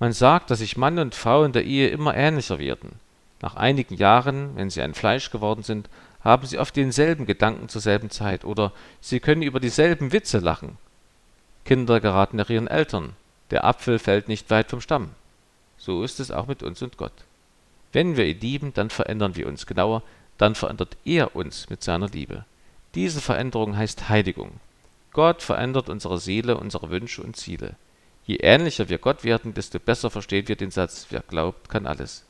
Man 0.00 0.12
sagt, 0.12 0.50
dass 0.50 0.58
sich 0.58 0.76
Mann 0.76 0.98
und 0.98 1.14
Frau 1.14 1.44
in 1.44 1.52
der 1.52 1.64
Ehe 1.64 1.88
immer 1.88 2.14
ähnlicher 2.16 2.58
werden. 2.58 2.96
Nach 3.40 3.54
einigen 3.54 3.94
Jahren, 3.94 4.56
wenn 4.56 4.68
sie 4.68 4.82
ein 4.82 4.94
Fleisch 4.94 5.30
geworden 5.30 5.62
sind, 5.62 5.88
haben 6.22 6.44
sie 6.44 6.58
oft 6.58 6.74
denselben 6.74 7.24
Gedanken 7.24 7.68
zur 7.68 7.80
selben 7.80 8.10
Zeit 8.10 8.44
oder 8.44 8.72
sie 9.00 9.20
können 9.20 9.42
über 9.42 9.60
dieselben 9.60 10.10
Witze 10.10 10.38
lachen. 10.38 10.76
Kinder 11.64 12.00
geraten 12.00 12.36
nach 12.36 12.50
ihren 12.50 12.66
Eltern. 12.66 13.12
Der 13.52 13.64
Apfel 13.64 14.00
fällt 14.00 14.26
nicht 14.26 14.50
weit 14.50 14.70
vom 14.70 14.80
Stamm. 14.80 15.10
So 15.78 16.02
ist 16.02 16.18
es 16.18 16.32
auch 16.32 16.48
mit 16.48 16.64
uns 16.64 16.82
und 16.82 16.96
Gott. 16.96 17.12
Wenn 17.92 18.16
wir 18.16 18.26
ihn 18.26 18.40
lieben, 18.40 18.74
dann 18.74 18.90
verändern 18.90 19.36
wir 19.36 19.46
uns 19.46 19.66
genauer, 19.66 20.02
dann 20.38 20.54
verändert 20.54 20.96
er 21.04 21.34
uns 21.34 21.70
mit 21.70 21.82
seiner 21.82 22.08
Liebe. 22.08 22.44
Diese 22.94 23.20
Veränderung 23.20 23.76
heißt 23.76 24.08
Heiligung. 24.08 24.52
Gott 25.12 25.42
verändert 25.42 25.88
unsere 25.88 26.18
Seele, 26.18 26.58
unsere 26.58 26.90
Wünsche 26.90 27.22
und 27.22 27.36
Ziele. 27.36 27.74
Je 28.26 28.36
ähnlicher 28.36 28.88
wir 28.88 28.98
Gott 28.98 29.24
werden, 29.24 29.54
desto 29.54 29.78
besser 29.78 30.10
verstehen 30.10 30.48
wir 30.48 30.56
den 30.56 30.70
Satz, 30.70 31.06
wer 31.10 31.20
glaubt, 31.20 31.68
kann 31.68 31.86
alles. 31.86 32.24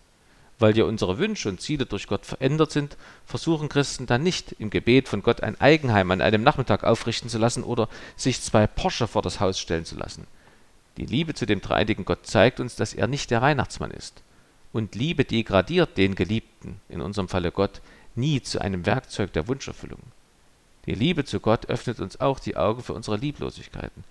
Weil 0.59 0.77
ja 0.77 0.85
unsere 0.85 1.19
Wünsche 1.19 1.49
und 1.49 1.61
Ziele 1.61 1.87
durch 1.87 2.07
Gott 2.07 2.25
verändert 2.25 2.71
sind, 2.71 2.97
versuchen 3.27 3.69
Christen 3.69 4.07
dann 4.07 4.23
nicht 4.23 4.53
im 4.59 4.71
Gebet 4.71 5.09
von 5.09 5.23
Gott 5.23 5.43
ein 5.43 5.61
Eigenheim 5.61 6.11
an 6.11 6.21
einem 6.21 6.43
Nachmittag 6.43 6.85
aufrichten 6.85 7.29
zu 7.29 7.39
lassen 7.39 7.65
oder 7.65 7.89
sich 8.15 8.41
zwei 8.41 8.67
Porsche 8.67 9.07
vor 9.07 9.23
das 9.23 9.41
Haus 9.41 9.59
stellen 9.59 9.85
zu 9.85 9.97
lassen. 9.97 10.27
Die 10.97 11.07
Liebe 11.07 11.35
zu 11.35 11.45
dem 11.45 11.61
dreieinigen 11.61 12.05
Gott 12.05 12.27
zeigt 12.27 12.61
uns, 12.61 12.77
dass 12.77 12.95
er 12.95 13.07
nicht 13.07 13.31
der 13.31 13.43
Weihnachtsmann 13.43 13.91
ist 13.91 14.23
und 14.77 14.95
Liebe 14.95 15.25
degradiert 15.25 15.97
den 15.97 16.15
Geliebten, 16.15 16.81
in 16.89 17.01
unserem 17.01 17.29
Falle 17.29 17.51
Gott, 17.51 17.81
nie 18.15 18.43
zu 18.43 18.61
einem 18.61 18.85
Werkzeug 18.85 19.33
der 19.33 19.49
Wunscherfüllung. 19.49 20.01
Die 20.85 20.95
Liebe 20.95 21.25
zu 21.25 21.41
Gott 21.41 21.67
öffnet 21.67 21.99
uns 21.99 22.21
auch 22.21 22.39
die 22.39 22.57
Augen 22.57 22.83
für 22.83 22.93
unsere 22.93 23.17
Lieblosigkeiten. 23.17 24.05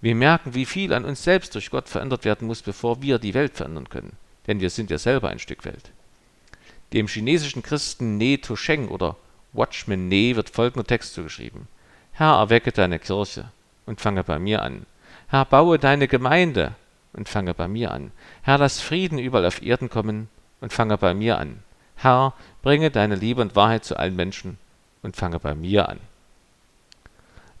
Wir 0.00 0.14
merken, 0.14 0.54
wie 0.54 0.64
viel 0.64 0.92
an 0.92 1.04
uns 1.04 1.22
selbst 1.22 1.54
durch 1.54 1.70
Gott 1.70 1.88
verändert 1.88 2.24
werden 2.24 2.46
muss, 2.46 2.62
bevor 2.62 3.02
wir 3.02 3.18
die 3.18 3.34
Welt 3.34 3.54
verändern 3.54 3.88
können. 3.88 4.16
Denn 4.46 4.60
wir 4.60 4.70
sind 4.70 4.90
ja 4.90 4.98
selber 4.98 5.28
ein 5.28 5.38
Stück 5.38 5.64
Welt. 5.64 5.90
Dem 6.92 7.08
chinesischen 7.08 7.62
Christen 7.62 8.16
Ne 8.16 8.40
Tosheng 8.40 8.88
oder 8.88 9.16
Watchman 9.52 10.08
Ne 10.08 10.36
wird 10.36 10.50
folgender 10.50 10.86
Text 10.86 11.14
zugeschrieben. 11.14 11.68
Herr, 12.12 12.36
erwecke 12.36 12.72
deine 12.72 12.98
Kirche 12.98 13.50
und 13.86 14.00
fange 14.00 14.24
bei 14.24 14.38
mir 14.38 14.62
an. 14.62 14.86
Herr, 15.28 15.44
baue 15.44 15.78
deine 15.78 16.08
Gemeinde 16.08 16.74
und 17.12 17.28
fange 17.28 17.54
bei 17.54 17.68
mir 17.68 17.90
an. 17.90 18.12
Herr, 18.42 18.58
lass 18.58 18.80
Frieden 18.80 19.18
überall 19.18 19.46
auf 19.46 19.62
Erden 19.62 19.88
kommen 19.88 20.28
und 20.60 20.72
fange 20.72 20.98
bei 20.98 21.14
mir 21.14 21.38
an. 21.38 21.62
Herr, 21.96 22.34
bringe 22.62 22.90
deine 22.90 23.14
Liebe 23.14 23.42
und 23.42 23.56
Wahrheit 23.56 23.84
zu 23.84 23.96
allen 23.96 24.16
Menschen 24.16 24.58
und 25.02 25.16
fange 25.16 25.38
bei 25.38 25.54
mir 25.54 25.88
an. 25.88 26.00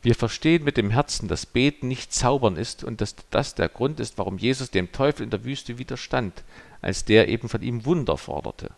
Wir 0.02 0.16
verstehen 0.16 0.64
mit 0.64 0.76
dem 0.76 0.90
Herzen, 0.90 1.28
dass 1.28 1.46
Beten 1.46 1.86
nicht 1.86 2.12
Zaubern 2.12 2.56
ist 2.56 2.82
und 2.82 3.00
dass 3.00 3.14
das 3.30 3.54
der 3.54 3.68
Grund 3.68 4.00
ist, 4.00 4.18
warum 4.18 4.36
Jesus 4.36 4.70
dem 4.70 4.90
Teufel 4.90 5.22
in 5.22 5.30
der 5.30 5.44
Wüste 5.44 5.78
widerstand, 5.78 6.42
als 6.80 7.04
der 7.04 7.28
eben 7.28 7.48
von 7.48 7.62
ihm 7.62 7.84
Wunder 7.84 8.18
forderte. 8.18 8.70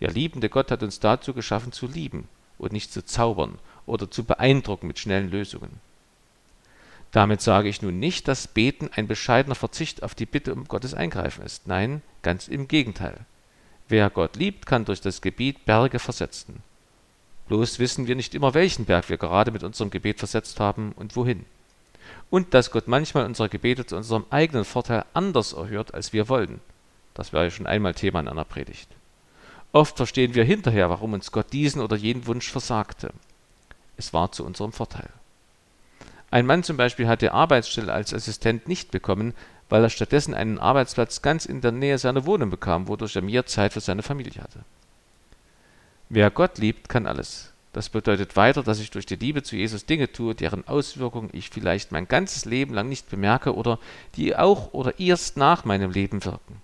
Der 0.00 0.10
liebende 0.10 0.50
Gott 0.50 0.70
hat 0.70 0.82
uns 0.82 1.00
dazu 1.00 1.32
geschaffen, 1.32 1.72
zu 1.72 1.86
lieben 1.86 2.28
und 2.58 2.72
nicht 2.72 2.92
zu 2.92 3.04
zaubern 3.04 3.58
oder 3.86 4.10
zu 4.10 4.24
beeindrucken 4.24 4.86
mit 4.86 4.98
schnellen 4.98 5.30
Lösungen. 5.30 5.80
Damit 7.14 7.40
sage 7.40 7.68
ich 7.68 7.80
nun 7.80 8.00
nicht, 8.00 8.26
dass 8.26 8.48
Beten 8.48 8.90
ein 8.92 9.06
bescheidener 9.06 9.54
Verzicht 9.54 10.02
auf 10.02 10.16
die 10.16 10.26
Bitte 10.26 10.52
um 10.52 10.64
Gottes 10.64 10.94
Eingreifen 10.94 11.44
ist. 11.44 11.68
Nein, 11.68 12.02
ganz 12.22 12.48
im 12.48 12.66
Gegenteil. 12.66 13.20
Wer 13.88 14.10
Gott 14.10 14.34
liebt, 14.34 14.66
kann 14.66 14.84
durch 14.84 15.00
das 15.00 15.20
Gebet 15.20 15.64
Berge 15.64 16.00
versetzen. 16.00 16.64
Bloß 17.46 17.78
wissen 17.78 18.08
wir 18.08 18.16
nicht 18.16 18.34
immer, 18.34 18.52
welchen 18.52 18.84
Berg 18.84 19.10
wir 19.10 19.16
gerade 19.16 19.52
mit 19.52 19.62
unserem 19.62 19.90
Gebet 19.90 20.18
versetzt 20.18 20.58
haben 20.58 20.90
und 20.96 21.14
wohin. 21.14 21.44
Und 22.30 22.52
dass 22.52 22.72
Gott 22.72 22.88
manchmal 22.88 23.26
unsere 23.26 23.48
Gebete 23.48 23.86
zu 23.86 23.96
unserem 23.96 24.24
eigenen 24.30 24.64
Vorteil 24.64 25.04
anders 25.14 25.52
erhört, 25.52 25.94
als 25.94 26.12
wir 26.12 26.28
wollen. 26.28 26.60
Das 27.14 27.32
wäre 27.32 27.44
ja 27.44 27.50
schon 27.52 27.68
einmal 27.68 27.94
Thema 27.94 28.18
in 28.18 28.28
einer 28.28 28.44
Predigt. 28.44 28.88
Oft 29.70 29.98
verstehen 29.98 30.34
wir 30.34 30.42
hinterher, 30.42 30.90
warum 30.90 31.12
uns 31.12 31.30
Gott 31.30 31.52
diesen 31.52 31.80
oder 31.80 31.94
jenen 31.94 32.26
Wunsch 32.26 32.50
versagte. 32.50 33.12
Es 33.96 34.12
war 34.12 34.32
zu 34.32 34.44
unserem 34.44 34.72
Vorteil. 34.72 35.10
Ein 36.34 36.46
Mann 36.46 36.64
zum 36.64 36.76
Beispiel 36.76 37.06
hat 37.06 37.22
die 37.22 37.30
Arbeitsstelle 37.30 37.92
als 37.92 38.12
Assistent 38.12 38.66
nicht 38.66 38.90
bekommen, 38.90 39.34
weil 39.68 39.84
er 39.84 39.88
stattdessen 39.88 40.34
einen 40.34 40.58
Arbeitsplatz 40.58 41.22
ganz 41.22 41.46
in 41.46 41.60
der 41.60 41.70
Nähe 41.70 41.96
seiner 41.96 42.26
Wohnung 42.26 42.50
bekam, 42.50 42.88
wodurch 42.88 43.14
er 43.14 43.22
mehr 43.22 43.46
Zeit 43.46 43.72
für 43.72 43.78
seine 43.78 44.02
Familie 44.02 44.42
hatte. 44.42 44.64
Wer 46.08 46.32
Gott 46.32 46.58
liebt, 46.58 46.88
kann 46.88 47.06
alles. 47.06 47.52
Das 47.72 47.88
bedeutet 47.88 48.34
weiter, 48.34 48.64
dass 48.64 48.80
ich 48.80 48.90
durch 48.90 49.06
die 49.06 49.14
Liebe 49.14 49.44
zu 49.44 49.54
Jesus 49.54 49.86
Dinge 49.86 50.10
tue, 50.10 50.34
deren 50.34 50.66
Auswirkungen 50.66 51.30
ich 51.32 51.50
vielleicht 51.50 51.92
mein 51.92 52.08
ganzes 52.08 52.46
Leben 52.46 52.74
lang 52.74 52.88
nicht 52.88 53.08
bemerke 53.08 53.54
oder 53.54 53.78
die 54.16 54.34
auch 54.34 54.72
oder 54.72 54.98
erst 54.98 55.36
nach 55.36 55.64
meinem 55.64 55.92
Leben 55.92 56.24
wirken. 56.24 56.60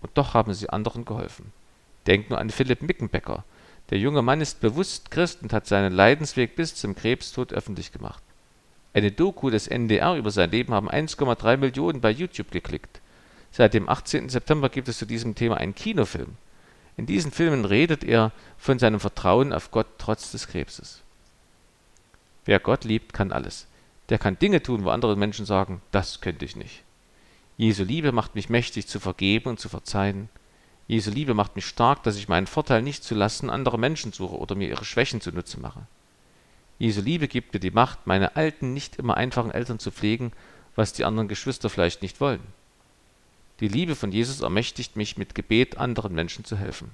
Und 0.00 0.12
doch 0.14 0.32
haben 0.32 0.54
sie 0.54 0.70
anderen 0.70 1.04
geholfen. 1.04 1.52
Denk 2.06 2.30
nur 2.30 2.38
an 2.38 2.48
Philipp 2.48 2.80
Mickenbecker. 2.80 3.44
Der 3.90 3.98
junge 3.98 4.22
Mann 4.22 4.40
ist 4.40 4.62
bewusst 4.62 5.10
Christ 5.10 5.42
und 5.42 5.52
hat 5.52 5.66
seinen 5.66 5.92
Leidensweg 5.92 6.56
bis 6.56 6.74
zum 6.76 6.94
Krebstod 6.94 7.52
öffentlich 7.52 7.92
gemacht. 7.92 8.22
Eine 8.94 9.10
Doku 9.10 9.48
des 9.50 9.68
NDR 9.68 10.16
über 10.16 10.30
sein 10.30 10.50
Leben 10.50 10.74
haben 10.74 10.90
1,3 10.90 11.56
Millionen 11.56 12.00
bei 12.00 12.10
YouTube 12.10 12.50
geklickt. 12.50 13.00
Seit 13.50 13.74
dem 13.74 13.88
18. 13.88 14.28
September 14.28 14.68
gibt 14.68 14.88
es 14.88 14.98
zu 14.98 15.06
diesem 15.06 15.34
Thema 15.34 15.56
einen 15.56 15.74
Kinofilm. 15.74 16.36
In 16.96 17.06
diesen 17.06 17.30
Filmen 17.30 17.64
redet 17.64 18.04
er 18.04 18.32
von 18.58 18.78
seinem 18.78 19.00
Vertrauen 19.00 19.52
auf 19.52 19.70
Gott 19.70 19.86
trotz 19.98 20.32
des 20.32 20.46
Krebses. 20.46 21.00
Wer 22.44 22.60
Gott 22.60 22.84
liebt, 22.84 23.12
kann 23.12 23.32
alles. 23.32 23.66
Der 24.08 24.18
kann 24.18 24.38
Dinge 24.38 24.62
tun, 24.62 24.84
wo 24.84 24.90
andere 24.90 25.16
Menschen 25.16 25.46
sagen, 25.46 25.80
das 25.90 26.20
könnte 26.20 26.44
ich 26.44 26.56
nicht. 26.56 26.82
Jesu 27.56 27.84
Liebe 27.84 28.12
macht 28.12 28.34
mich 28.34 28.50
mächtig 28.50 28.88
zu 28.88 29.00
vergeben 29.00 29.50
und 29.50 29.60
zu 29.60 29.68
verzeihen. 29.68 30.28
Jesu 30.86 31.10
Liebe 31.10 31.32
macht 31.32 31.56
mich 31.56 31.66
stark, 31.66 32.02
dass 32.02 32.16
ich 32.16 32.28
meinen 32.28 32.46
Vorteil 32.46 32.82
nicht 32.82 33.04
zu 33.04 33.14
Lasten 33.14 33.48
anderer 33.48 33.78
Menschen 33.78 34.12
suche 34.12 34.36
oder 34.36 34.54
mir 34.54 34.68
ihre 34.68 34.84
Schwächen 34.84 35.20
zunutze 35.20 35.60
mache. 35.60 35.86
Jesu 36.82 37.00
Liebe 37.00 37.28
gibt 37.28 37.54
mir 37.54 37.60
die 37.60 37.70
Macht, 37.70 38.08
meine 38.08 38.34
alten, 38.34 38.72
nicht 38.72 38.96
immer 38.96 39.16
einfachen 39.16 39.52
Eltern 39.52 39.78
zu 39.78 39.92
pflegen, 39.92 40.32
was 40.74 40.92
die 40.92 41.04
anderen 41.04 41.28
Geschwister 41.28 41.70
vielleicht 41.70 42.02
nicht 42.02 42.20
wollen. 42.20 42.40
Die 43.60 43.68
Liebe 43.68 43.94
von 43.94 44.10
Jesus 44.10 44.40
ermächtigt 44.40 44.96
mich, 44.96 45.16
mit 45.16 45.36
Gebet 45.36 45.78
anderen 45.78 46.12
Menschen 46.12 46.44
zu 46.44 46.56
helfen. 46.56 46.90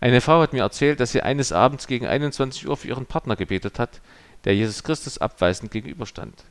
Eine 0.00 0.20
Frau 0.20 0.40
hat 0.40 0.52
mir 0.52 0.62
erzählt, 0.62 1.00
dass 1.00 1.10
sie 1.10 1.22
eines 1.22 1.50
Abends 1.50 1.88
gegen 1.88 2.06
21 2.06 2.68
Uhr 2.68 2.76
für 2.76 2.86
ihren 2.86 3.04
Partner 3.04 3.34
gebetet 3.34 3.80
hat, 3.80 4.00
der 4.44 4.54
Jesus 4.54 4.84
Christus 4.84 5.18
abweisend 5.18 5.72
gegenüberstand. 5.72 6.44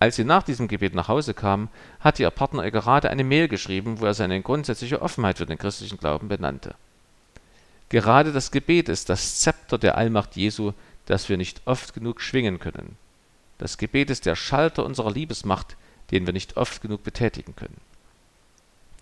Als 0.00 0.16
sie 0.16 0.24
nach 0.24 0.42
diesem 0.42 0.68
Gebet 0.68 0.94
nach 0.94 1.08
Hause 1.08 1.34
kam, 1.34 1.68
hatte 2.00 2.22
ihr 2.22 2.30
Partner 2.30 2.64
ihr 2.64 2.70
gerade 2.70 3.10
eine 3.10 3.24
Mail 3.24 3.46
geschrieben, 3.46 4.00
wo 4.00 4.06
er 4.06 4.14
seine 4.14 4.40
grundsätzliche 4.40 5.02
Offenheit 5.02 5.36
für 5.36 5.44
den 5.44 5.58
christlichen 5.58 5.98
Glauben 5.98 6.28
benannte. 6.28 6.76
Gerade 7.90 8.32
das 8.32 8.50
Gebet 8.50 8.88
ist 8.88 9.10
das 9.10 9.40
Zepter 9.40 9.76
der 9.76 9.98
Allmacht 9.98 10.34
Jesu, 10.34 10.72
das 11.06 11.28
wir 11.28 11.36
nicht 11.36 11.62
oft 11.66 11.94
genug 11.94 12.20
schwingen 12.20 12.58
können. 12.58 12.96
Das 13.58 13.78
Gebet 13.78 14.10
ist 14.10 14.26
der 14.26 14.36
Schalter 14.36 14.84
unserer 14.84 15.12
Liebesmacht, 15.12 15.76
den 16.10 16.26
wir 16.26 16.32
nicht 16.32 16.56
oft 16.56 16.82
genug 16.82 17.02
betätigen 17.02 17.56
können. 17.56 17.80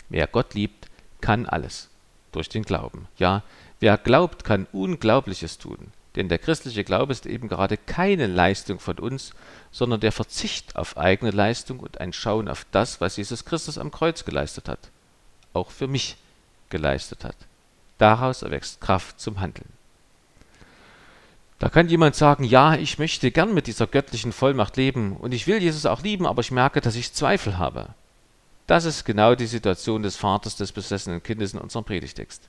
Wer 0.08 0.26
Gott 0.26 0.54
liebt, 0.54 0.88
kann 1.20 1.46
alles 1.46 1.88
durch 2.32 2.48
den 2.48 2.62
Glauben. 2.62 3.08
Ja, 3.16 3.42
wer 3.80 3.96
glaubt, 3.96 4.44
kann 4.44 4.66
Unglaubliches 4.72 5.58
tun. 5.58 5.92
Denn 6.16 6.28
der 6.28 6.38
christliche 6.38 6.84
Glaube 6.84 7.12
ist 7.12 7.24
eben 7.24 7.48
gerade 7.48 7.78
keine 7.78 8.26
Leistung 8.26 8.78
von 8.78 8.98
uns, 8.98 9.32
sondern 9.70 10.00
der 10.00 10.12
Verzicht 10.12 10.76
auf 10.76 10.98
eigene 10.98 11.30
Leistung 11.30 11.80
und 11.80 12.00
ein 12.00 12.12
Schauen 12.12 12.48
auf 12.48 12.66
das, 12.70 13.00
was 13.00 13.16
Jesus 13.16 13.46
Christus 13.46 13.78
am 13.78 13.90
Kreuz 13.90 14.24
geleistet 14.24 14.68
hat, 14.68 14.90
auch 15.54 15.70
für 15.70 15.86
mich 15.86 16.16
geleistet 16.68 17.24
hat. 17.24 17.36
Daraus 17.96 18.42
erwächst 18.42 18.80
Kraft 18.80 19.20
zum 19.20 19.40
Handeln. 19.40 19.68
Da 21.62 21.68
kann 21.68 21.88
jemand 21.88 22.16
sagen, 22.16 22.42
ja, 22.42 22.74
ich 22.74 22.98
möchte 22.98 23.30
gern 23.30 23.54
mit 23.54 23.68
dieser 23.68 23.86
göttlichen 23.86 24.32
Vollmacht 24.32 24.76
leben 24.76 25.14
und 25.14 25.30
ich 25.30 25.46
will 25.46 25.62
Jesus 25.62 25.86
auch 25.86 26.02
lieben, 26.02 26.26
aber 26.26 26.40
ich 26.40 26.50
merke, 26.50 26.80
dass 26.80 26.96
ich 26.96 27.12
Zweifel 27.12 27.56
habe. 27.56 27.90
Das 28.66 28.84
ist 28.84 29.04
genau 29.04 29.36
die 29.36 29.46
Situation 29.46 30.02
des 30.02 30.16
Vaters 30.16 30.56
des 30.56 30.72
besessenen 30.72 31.22
Kindes 31.22 31.52
in 31.52 31.60
unserem 31.60 31.84
Predigtext. 31.84 32.48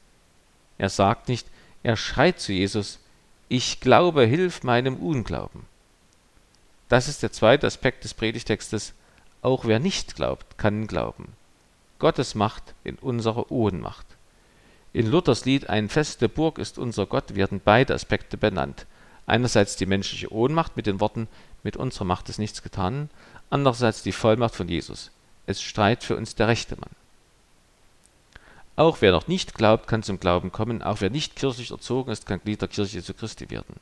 Er 0.79 0.89
sagt 0.89 1.27
nicht, 1.29 1.46
er 1.84 1.96
schreit 1.96 2.39
zu 2.39 2.53
Jesus, 2.53 2.98
ich 3.50 3.79
glaube, 3.79 4.24
hilf 4.24 4.63
meinem 4.63 4.96
Unglauben. 4.96 5.67
Das 6.89 7.08
ist 7.08 7.22
der 7.22 7.32
zweite 7.32 7.67
Aspekt 7.67 8.05
des 8.05 8.15
Predigtextes. 8.15 8.93
Auch 9.43 9.65
wer 9.65 9.77
nicht 9.77 10.15
glaubt, 10.15 10.58
kann 10.58 10.88
glauben. 10.88 11.34
Gottes 12.00 12.34
Macht 12.34 12.74
in 12.84 12.96
unserer 12.96 13.51
Ohnmacht. 13.51 14.08
In 14.91 15.05
Luthers 15.05 15.46
Lied 15.46 15.70
Ein 15.70 15.89
feste 15.89 16.29
Burg 16.29 16.58
ist 16.58 16.79
unser 16.79 17.05
Gott 17.05 17.36
werden 17.36 17.62
beide 17.63 17.93
Aspekte 17.93 18.38
benannt. 18.38 18.88
Einerseits 19.25 19.75
die 19.75 19.86
menschliche 19.86 20.32
Ohnmacht 20.32 20.75
mit 20.75 20.86
den 20.86 21.00
Worten 21.00 21.27
Mit 21.63 21.77
unserer 21.77 22.06
Macht 22.06 22.27
ist 22.27 22.39
nichts 22.39 22.62
getan, 22.62 23.10
andererseits 23.50 24.03
die 24.03 24.12
Vollmacht 24.12 24.56
von 24.56 24.68
Jesus. 24.68 25.12
Es 25.46 25.62
streit 25.62 26.03
für 26.03 26.18
uns 26.18 26.36
der 26.36 26.48
rechte 26.48 26.75
Mann. 26.75 26.89
Auch 28.75 28.98
wer 29.01 29.12
noch 29.12 29.27
nicht 29.27 29.53
glaubt, 29.53 29.88
kann 29.88 30.03
zum 30.03 30.20
Glauben 30.20 30.51
kommen. 30.51 30.82
Auch 30.82 31.00
wer 31.01 31.10
nicht 31.10 31.36
kirchlich 31.36 31.72
erzogen 31.72 32.12
ist, 32.12 32.25
kann 32.25 32.42
Glied 32.42 32.62
der 32.62 32.68
Kirche 32.68 32.96
Jesu 32.98 33.13
Christi 33.13 33.50
werden. 33.50 33.75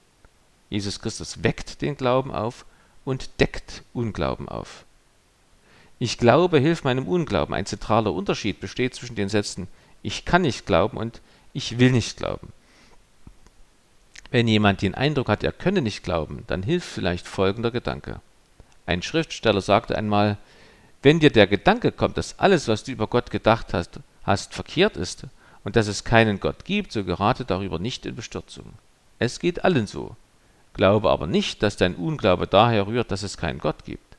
Jesus 0.69 0.99
Christus 0.99 1.43
weckt 1.43 1.81
den 1.81 1.97
Glauben 1.97 2.31
auf 2.31 2.65
und 3.05 3.39
deckt 3.39 3.83
Unglauben 3.93 4.49
auf. 4.49 4.85
Ich 5.97 6.17
glaube, 6.17 6.59
hilf 6.59 6.83
meinem 6.83 7.07
Unglauben. 7.07 7.53
Ein 7.53 7.65
zentraler 7.65 8.13
Unterschied 8.13 8.59
besteht 8.59 8.95
zwischen 8.95 9.15
den 9.15 9.29
Sätzen 9.29 9.67
Ich 10.01 10.25
kann 10.25 10.41
nicht 10.41 10.65
glauben 10.65 10.97
und 10.97 11.21
Ich 11.53 11.79
will 11.79 11.91
nicht 11.91 12.17
glauben. 12.17 12.51
Wenn 14.31 14.47
jemand 14.47 14.81
den 14.81 14.95
Eindruck 14.95 15.27
hat, 15.27 15.43
er 15.43 15.51
könne 15.51 15.81
nicht 15.81 16.03
glauben, 16.03 16.45
dann 16.47 16.63
hilft 16.63 16.87
vielleicht 16.87 17.27
folgender 17.27 17.69
Gedanke. 17.69 18.21
Ein 18.85 19.01
Schriftsteller 19.01 19.61
sagte 19.61 19.97
einmal, 19.97 20.37
wenn 21.03 21.19
dir 21.19 21.31
der 21.31 21.47
Gedanke 21.47 21.91
kommt, 21.91 22.17
dass 22.17 22.39
alles, 22.39 22.67
was 22.67 22.85
du 22.85 22.91
über 22.91 23.07
Gott 23.07 23.29
gedacht 23.29 23.73
hast, 23.73 23.99
hast 24.23 24.53
verkehrt 24.53 24.95
ist 24.95 25.27
und 25.65 25.75
dass 25.75 25.87
es 25.87 26.05
keinen 26.05 26.39
Gott 26.39 26.63
gibt, 26.63 26.93
so 26.93 27.03
gerate 27.03 27.43
darüber 27.43 27.77
nicht 27.77 28.05
in 28.05 28.15
Bestürzung. 28.15 28.73
Es 29.19 29.39
geht 29.39 29.65
allen 29.65 29.85
so. 29.85 30.15
Glaube 30.73 31.09
aber 31.09 31.27
nicht, 31.27 31.61
dass 31.61 31.75
dein 31.75 31.95
Unglaube 31.95 32.47
daher 32.47 32.87
rührt, 32.87 33.11
dass 33.11 33.23
es 33.23 33.37
keinen 33.37 33.59
Gott 33.59 33.83
gibt. 33.83 34.15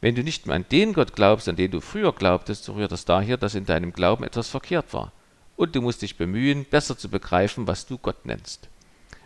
Wenn 0.00 0.16
du 0.16 0.24
nicht 0.24 0.46
mehr 0.46 0.56
an 0.56 0.66
den 0.72 0.94
Gott 0.94 1.14
glaubst, 1.14 1.48
an 1.48 1.54
den 1.54 1.70
du 1.70 1.80
früher 1.80 2.12
glaubtest, 2.12 2.64
so 2.64 2.72
rührt 2.72 2.90
es 2.90 3.04
daher, 3.04 3.36
dass 3.36 3.54
in 3.54 3.66
deinem 3.66 3.92
Glauben 3.92 4.24
etwas 4.24 4.48
verkehrt 4.48 4.92
war. 4.92 5.12
Und 5.54 5.76
du 5.76 5.80
musst 5.80 6.02
dich 6.02 6.16
bemühen, 6.16 6.64
besser 6.64 6.98
zu 6.98 7.08
begreifen, 7.08 7.68
was 7.68 7.86
du 7.86 7.98
Gott 7.98 8.26
nennst. 8.26 8.68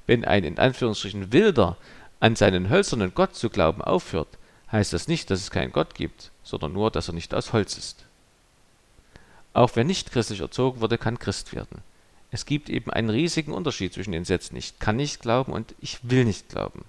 Wenn 0.07 0.25
ein 0.25 0.45
in 0.45 0.59
Anführungsstrichen 0.59 1.33
Wilder 1.33 1.77
an 2.21 2.37
seinen 2.37 2.71
hölzernen 2.71 3.13
Gott 3.15 3.35
zu 3.35 3.51
glauben 3.51 3.83
aufhört, 3.83 4.29
heißt 4.73 4.93
das 4.93 5.09
nicht, 5.09 5.31
dass 5.31 5.41
es 5.41 5.51
keinen 5.51 5.73
Gott 5.73 5.95
gibt, 5.95 6.31
sondern 6.43 6.73
nur, 6.73 6.91
dass 6.91 7.09
er 7.09 7.15
nicht 7.15 7.35
aus 7.35 7.53
Holz 7.53 7.77
ist. 7.77 8.05
Auch 9.53 9.71
wer 9.75 9.85
nicht 9.85 10.13
christlich 10.13 10.41
erzogen 10.41 10.81
wurde, 10.81 10.99
kann 10.99 11.19
Christ 11.19 11.55
werden. 11.55 11.83
Es 12.31 12.45
gibt 12.45 12.69
eben 12.69 12.91
einen 12.91 13.11
riesigen 13.11 13.53
Unterschied 13.53 13.95
zwischen 13.95 14.13
den 14.13 14.25
Sätzen 14.25 14.57
ich 14.57 14.79
kann 14.79 14.97
nicht 14.97 15.23
glauben 15.23 15.53
und 15.53 15.75
ich 15.81 15.99
will 16.03 16.25
nicht 16.25 16.49
glauben. 16.49 16.85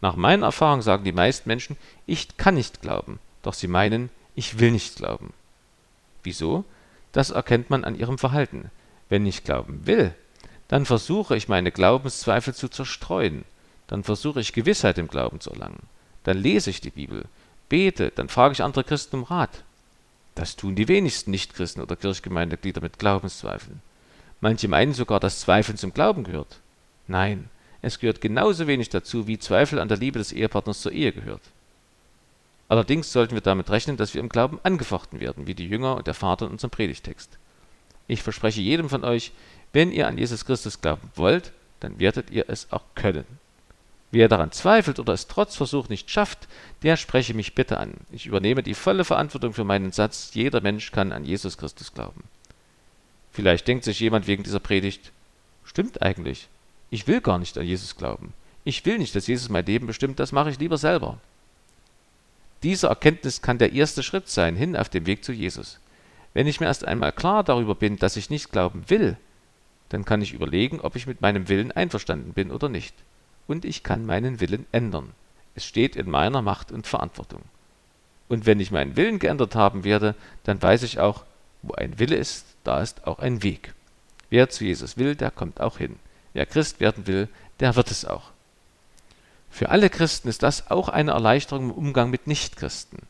Nach 0.00 0.16
meiner 0.16 0.46
Erfahrung 0.46 0.82
sagen 0.82 1.04
die 1.04 1.12
meisten 1.12 1.48
Menschen, 1.48 1.76
ich 2.06 2.36
kann 2.36 2.54
nicht 2.54 2.82
glauben, 2.82 3.20
doch 3.42 3.54
sie 3.54 3.68
meinen, 3.68 4.10
ich 4.34 4.58
will 4.58 4.72
nicht 4.72 4.96
glauben. 4.96 5.32
Wieso? 6.24 6.64
Das 7.12 7.30
erkennt 7.30 7.70
man 7.70 7.84
an 7.84 7.94
ihrem 7.94 8.18
Verhalten. 8.18 8.70
Wenn 9.08 9.26
ich 9.26 9.44
glauben 9.44 9.86
will, 9.86 10.14
dann 10.68 10.86
versuche 10.86 11.36
ich 11.36 11.48
meine 11.48 11.72
Glaubenszweifel 11.72 12.54
zu 12.54 12.68
zerstreuen, 12.68 13.44
dann 13.86 14.04
versuche 14.04 14.40
ich 14.40 14.52
Gewissheit 14.52 14.98
im 14.98 15.08
Glauben 15.08 15.40
zu 15.40 15.50
erlangen, 15.50 15.82
dann 16.24 16.38
lese 16.38 16.70
ich 16.70 16.80
die 16.80 16.90
Bibel, 16.90 17.26
bete, 17.68 18.10
dann 18.14 18.28
frage 18.28 18.52
ich 18.52 18.62
andere 18.62 18.84
Christen 18.84 19.16
um 19.16 19.22
Rat. 19.24 19.62
Das 20.34 20.56
tun 20.56 20.74
die 20.74 20.88
wenigsten 20.88 21.30
Nichtchristen 21.30 21.82
oder 21.82 21.96
Kirchgemeindeglieder 21.96 22.80
mit 22.80 22.98
Glaubenszweifeln. 22.98 23.82
Manche 24.40 24.68
meinen 24.68 24.94
sogar, 24.94 25.20
dass 25.20 25.40
Zweifeln 25.40 25.76
zum 25.76 25.92
Glauben 25.92 26.24
gehört. 26.24 26.58
Nein, 27.06 27.48
es 27.82 27.98
gehört 27.98 28.20
genauso 28.20 28.66
wenig 28.66 28.88
dazu, 28.88 29.26
wie 29.26 29.38
Zweifel 29.38 29.78
an 29.78 29.88
der 29.88 29.98
Liebe 29.98 30.18
des 30.18 30.32
Ehepartners 30.32 30.80
zur 30.80 30.92
Ehe 30.92 31.12
gehört. 31.12 31.42
Allerdings 32.68 33.12
sollten 33.12 33.34
wir 33.34 33.42
damit 33.42 33.68
rechnen, 33.70 33.96
dass 33.98 34.14
wir 34.14 34.20
im 34.20 34.30
Glauben 34.30 34.58
angefochten 34.62 35.20
werden, 35.20 35.46
wie 35.46 35.54
die 35.54 35.68
Jünger 35.68 35.96
und 35.96 36.06
der 36.06 36.14
Vater 36.14 36.46
in 36.46 36.52
unserem 36.52 36.70
Predigtext. 36.70 37.36
Ich 38.08 38.22
verspreche 38.22 38.60
jedem 38.60 38.88
von 38.88 39.04
euch, 39.04 39.32
wenn 39.72 39.92
ihr 39.92 40.06
an 40.06 40.18
Jesus 40.18 40.44
Christus 40.44 40.80
glauben 40.80 41.10
wollt, 41.14 41.52
dann 41.80 41.98
werdet 41.98 42.30
ihr 42.30 42.44
es 42.48 42.70
auch 42.72 42.84
können. 42.94 43.24
Wer 44.10 44.28
daran 44.28 44.52
zweifelt 44.52 44.98
oder 44.98 45.14
es 45.14 45.26
trotz 45.26 45.56
Versuch 45.56 45.88
nicht 45.88 46.10
schafft, 46.10 46.46
der 46.82 46.98
spreche 46.98 47.32
mich 47.32 47.54
bitte 47.54 47.78
an. 47.78 47.94
Ich 48.10 48.26
übernehme 48.26 48.62
die 48.62 48.74
volle 48.74 49.04
Verantwortung 49.04 49.54
für 49.54 49.64
meinen 49.64 49.90
Satz, 49.90 50.32
jeder 50.34 50.60
Mensch 50.60 50.92
kann 50.92 51.12
an 51.12 51.24
Jesus 51.24 51.56
Christus 51.56 51.94
glauben. 51.94 52.24
Vielleicht 53.32 53.66
denkt 53.66 53.84
sich 53.84 53.98
jemand 54.00 54.26
wegen 54.26 54.42
dieser 54.42 54.60
Predigt, 54.60 55.12
stimmt 55.64 56.02
eigentlich, 56.02 56.48
ich 56.90 57.06
will 57.06 57.22
gar 57.22 57.38
nicht 57.38 57.56
an 57.56 57.64
Jesus 57.64 57.96
glauben. 57.96 58.34
Ich 58.64 58.84
will 58.84 58.98
nicht, 58.98 59.14
dass 59.16 59.26
Jesus 59.26 59.48
mein 59.48 59.64
Leben 59.64 59.86
bestimmt, 59.86 60.20
das 60.20 60.30
mache 60.30 60.50
ich 60.50 60.58
lieber 60.58 60.76
selber. 60.76 61.18
Diese 62.62 62.88
Erkenntnis 62.88 63.40
kann 63.40 63.56
der 63.56 63.72
erste 63.72 64.02
Schritt 64.02 64.28
sein, 64.28 64.54
hin 64.56 64.76
auf 64.76 64.90
dem 64.90 65.06
Weg 65.06 65.24
zu 65.24 65.32
Jesus. 65.32 65.80
Wenn 66.34 66.46
ich 66.46 66.60
mir 66.60 66.66
erst 66.66 66.86
einmal 66.86 67.12
klar 67.12 67.42
darüber 67.42 67.74
bin, 67.74 67.96
dass 67.96 68.16
ich 68.16 68.28
nicht 68.28 68.52
glauben 68.52 68.84
will, 68.88 69.16
dann 69.92 70.06
kann 70.06 70.22
ich 70.22 70.32
überlegen, 70.32 70.80
ob 70.80 70.96
ich 70.96 71.06
mit 71.06 71.20
meinem 71.20 71.48
Willen 71.48 71.70
einverstanden 71.70 72.32
bin 72.32 72.50
oder 72.50 72.70
nicht. 72.70 72.94
Und 73.46 73.66
ich 73.66 73.82
kann 73.82 74.06
meinen 74.06 74.40
Willen 74.40 74.64
ändern. 74.72 75.10
Es 75.54 75.66
steht 75.66 75.96
in 75.96 76.08
meiner 76.08 76.40
Macht 76.40 76.72
und 76.72 76.86
Verantwortung. 76.86 77.42
Und 78.28 78.46
wenn 78.46 78.58
ich 78.58 78.70
meinen 78.70 78.96
Willen 78.96 79.18
geändert 79.18 79.54
haben 79.54 79.84
werde, 79.84 80.14
dann 80.44 80.62
weiß 80.62 80.84
ich 80.84 80.98
auch, 80.98 81.24
wo 81.60 81.74
ein 81.74 81.98
Wille 81.98 82.16
ist, 82.16 82.46
da 82.64 82.80
ist 82.80 83.06
auch 83.06 83.18
ein 83.18 83.42
Weg. 83.42 83.74
Wer 84.30 84.48
zu 84.48 84.64
Jesus 84.64 84.96
will, 84.96 85.14
der 85.14 85.30
kommt 85.30 85.60
auch 85.60 85.76
hin. 85.76 85.96
Wer 86.32 86.46
Christ 86.46 86.80
werden 86.80 87.06
will, 87.06 87.28
der 87.60 87.76
wird 87.76 87.90
es 87.90 88.06
auch. 88.06 88.30
Für 89.50 89.68
alle 89.68 89.90
Christen 89.90 90.28
ist 90.28 90.42
das 90.42 90.70
auch 90.70 90.88
eine 90.88 91.10
Erleichterung 91.10 91.64
im 91.64 91.70
Umgang 91.72 92.08
mit 92.08 92.26
Nichtchristen. 92.26 93.00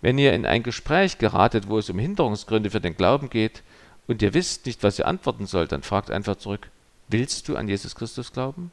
Wenn 0.00 0.18
ihr 0.18 0.32
in 0.34 0.46
ein 0.46 0.62
Gespräch 0.62 1.18
geratet, 1.18 1.68
wo 1.68 1.78
es 1.78 1.90
um 1.90 1.98
Hinderungsgründe 1.98 2.70
für 2.70 2.80
den 2.80 2.96
Glauben 2.96 3.28
geht, 3.28 3.64
und 4.12 4.22
ihr 4.22 4.34
wisst 4.34 4.66
nicht, 4.66 4.82
was 4.82 4.98
ihr 4.98 5.06
antworten 5.06 5.46
sollt, 5.46 5.72
dann 5.72 5.82
fragt 5.82 6.10
einfach 6.10 6.36
zurück, 6.36 6.70
willst 7.08 7.48
du 7.48 7.56
an 7.56 7.68
Jesus 7.68 7.94
Christus 7.94 8.32
glauben? 8.32 8.70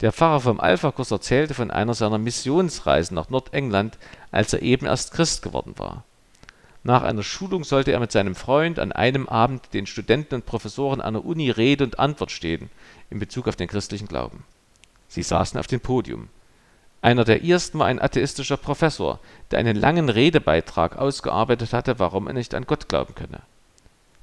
Der 0.00 0.12
Pfarrer 0.12 0.40
vom 0.40 0.60
Alpha-Kurs 0.60 1.10
erzählte 1.10 1.54
von 1.54 1.70
einer 1.70 1.94
seiner 1.94 2.18
Missionsreisen 2.18 3.14
nach 3.14 3.30
Nordengland, 3.30 3.96
als 4.30 4.52
er 4.52 4.62
eben 4.62 4.86
erst 4.86 5.12
Christ 5.12 5.42
geworden 5.42 5.74
war. 5.78 6.04
Nach 6.84 7.02
einer 7.02 7.22
Schulung 7.22 7.64
sollte 7.64 7.92
er 7.92 8.00
mit 8.00 8.12
seinem 8.12 8.34
Freund 8.34 8.78
an 8.78 8.92
einem 8.92 9.26
Abend 9.26 9.72
den 9.72 9.86
Studenten 9.86 10.36
und 10.36 10.46
Professoren 10.46 11.00
einer 11.00 11.24
Uni 11.24 11.50
Rede 11.50 11.82
und 11.82 11.98
Antwort 11.98 12.30
stehen 12.30 12.70
in 13.10 13.18
Bezug 13.18 13.48
auf 13.48 13.56
den 13.56 13.68
christlichen 13.68 14.06
Glauben. 14.06 14.44
Sie 15.08 15.22
saßen 15.22 15.58
auf 15.58 15.66
dem 15.66 15.80
Podium. 15.80 16.28
Einer 17.00 17.24
der 17.24 17.44
ersten 17.44 17.78
war 17.78 17.86
ein 17.86 18.00
atheistischer 18.00 18.56
Professor, 18.56 19.18
der 19.50 19.58
einen 19.58 19.76
langen 19.76 20.08
Redebeitrag 20.08 20.96
ausgearbeitet 20.96 21.72
hatte, 21.72 21.98
warum 21.98 22.26
er 22.26 22.34
nicht 22.34 22.54
an 22.54 22.66
Gott 22.66 22.88
glauben 22.88 23.14
könne. 23.14 23.40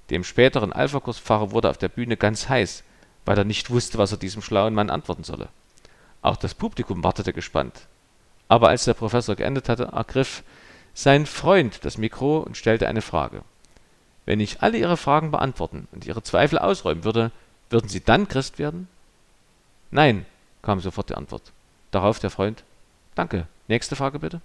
Dem 0.09 0.23
späteren 0.23 0.73
Alpha-Kurs-Pfarrer 0.73 1.51
wurde 1.51 1.69
auf 1.69 1.77
der 1.77 1.89
Bühne 1.89 2.17
ganz 2.17 2.49
heiß, 2.49 2.83
weil 3.25 3.37
er 3.37 3.45
nicht 3.45 3.69
wusste, 3.69 3.97
was 3.97 4.11
er 4.11 4.17
diesem 4.17 4.41
schlauen 4.41 4.73
Mann 4.73 4.89
antworten 4.89 5.23
solle. 5.23 5.49
Auch 6.21 6.37
das 6.37 6.53
Publikum 6.53 7.03
wartete 7.03 7.33
gespannt. 7.33 7.87
Aber 8.47 8.69
als 8.69 8.85
der 8.85 8.93
Professor 8.93 9.35
geendet 9.35 9.69
hatte, 9.69 9.89
ergriff 9.93 10.43
sein 10.93 11.25
Freund 11.25 11.83
das 11.85 11.97
Mikro 11.97 12.39
und 12.39 12.57
stellte 12.57 12.87
eine 12.87 13.01
Frage. 13.01 13.41
Wenn 14.25 14.39
ich 14.39 14.61
alle 14.61 14.77
Ihre 14.77 14.97
Fragen 14.97 15.31
beantworten 15.31 15.87
und 15.91 16.05
Ihre 16.05 16.23
Zweifel 16.23 16.59
ausräumen 16.59 17.03
würde, 17.03 17.31
würden 17.69 17.89
Sie 17.89 18.01
dann 18.01 18.27
Christ 18.27 18.59
werden? 18.59 18.87
Nein, 19.91 20.25
kam 20.61 20.79
sofort 20.79 21.09
die 21.09 21.15
Antwort. 21.15 21.51
Darauf 21.91 22.19
der 22.19 22.29
Freund: 22.29 22.63
Danke. 23.15 23.47
Nächste 23.67 23.95
Frage 23.95 24.19
bitte. 24.19 24.41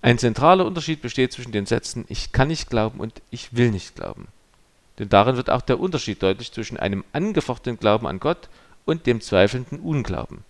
Ein 0.00 0.18
zentraler 0.18 0.64
Unterschied 0.64 1.02
besteht 1.02 1.32
zwischen 1.32 1.52
den 1.52 1.66
Sätzen 1.66 2.04
Ich 2.08 2.30
kann 2.32 2.48
nicht 2.48 2.70
glauben 2.70 3.00
und 3.00 3.20
Ich 3.30 3.56
will 3.56 3.70
nicht 3.70 3.96
glauben. 3.96 4.28
Denn 4.98 5.08
darin 5.08 5.36
wird 5.36 5.50
auch 5.50 5.62
der 5.62 5.80
Unterschied 5.80 6.22
deutlich 6.22 6.52
zwischen 6.52 6.76
einem 6.76 7.04
angefochtenen 7.12 7.78
Glauben 7.78 8.06
an 8.06 8.20
Gott 8.20 8.48
und 8.84 9.06
dem 9.06 9.20
zweifelnden 9.20 9.80
Unglauben. 9.80 10.44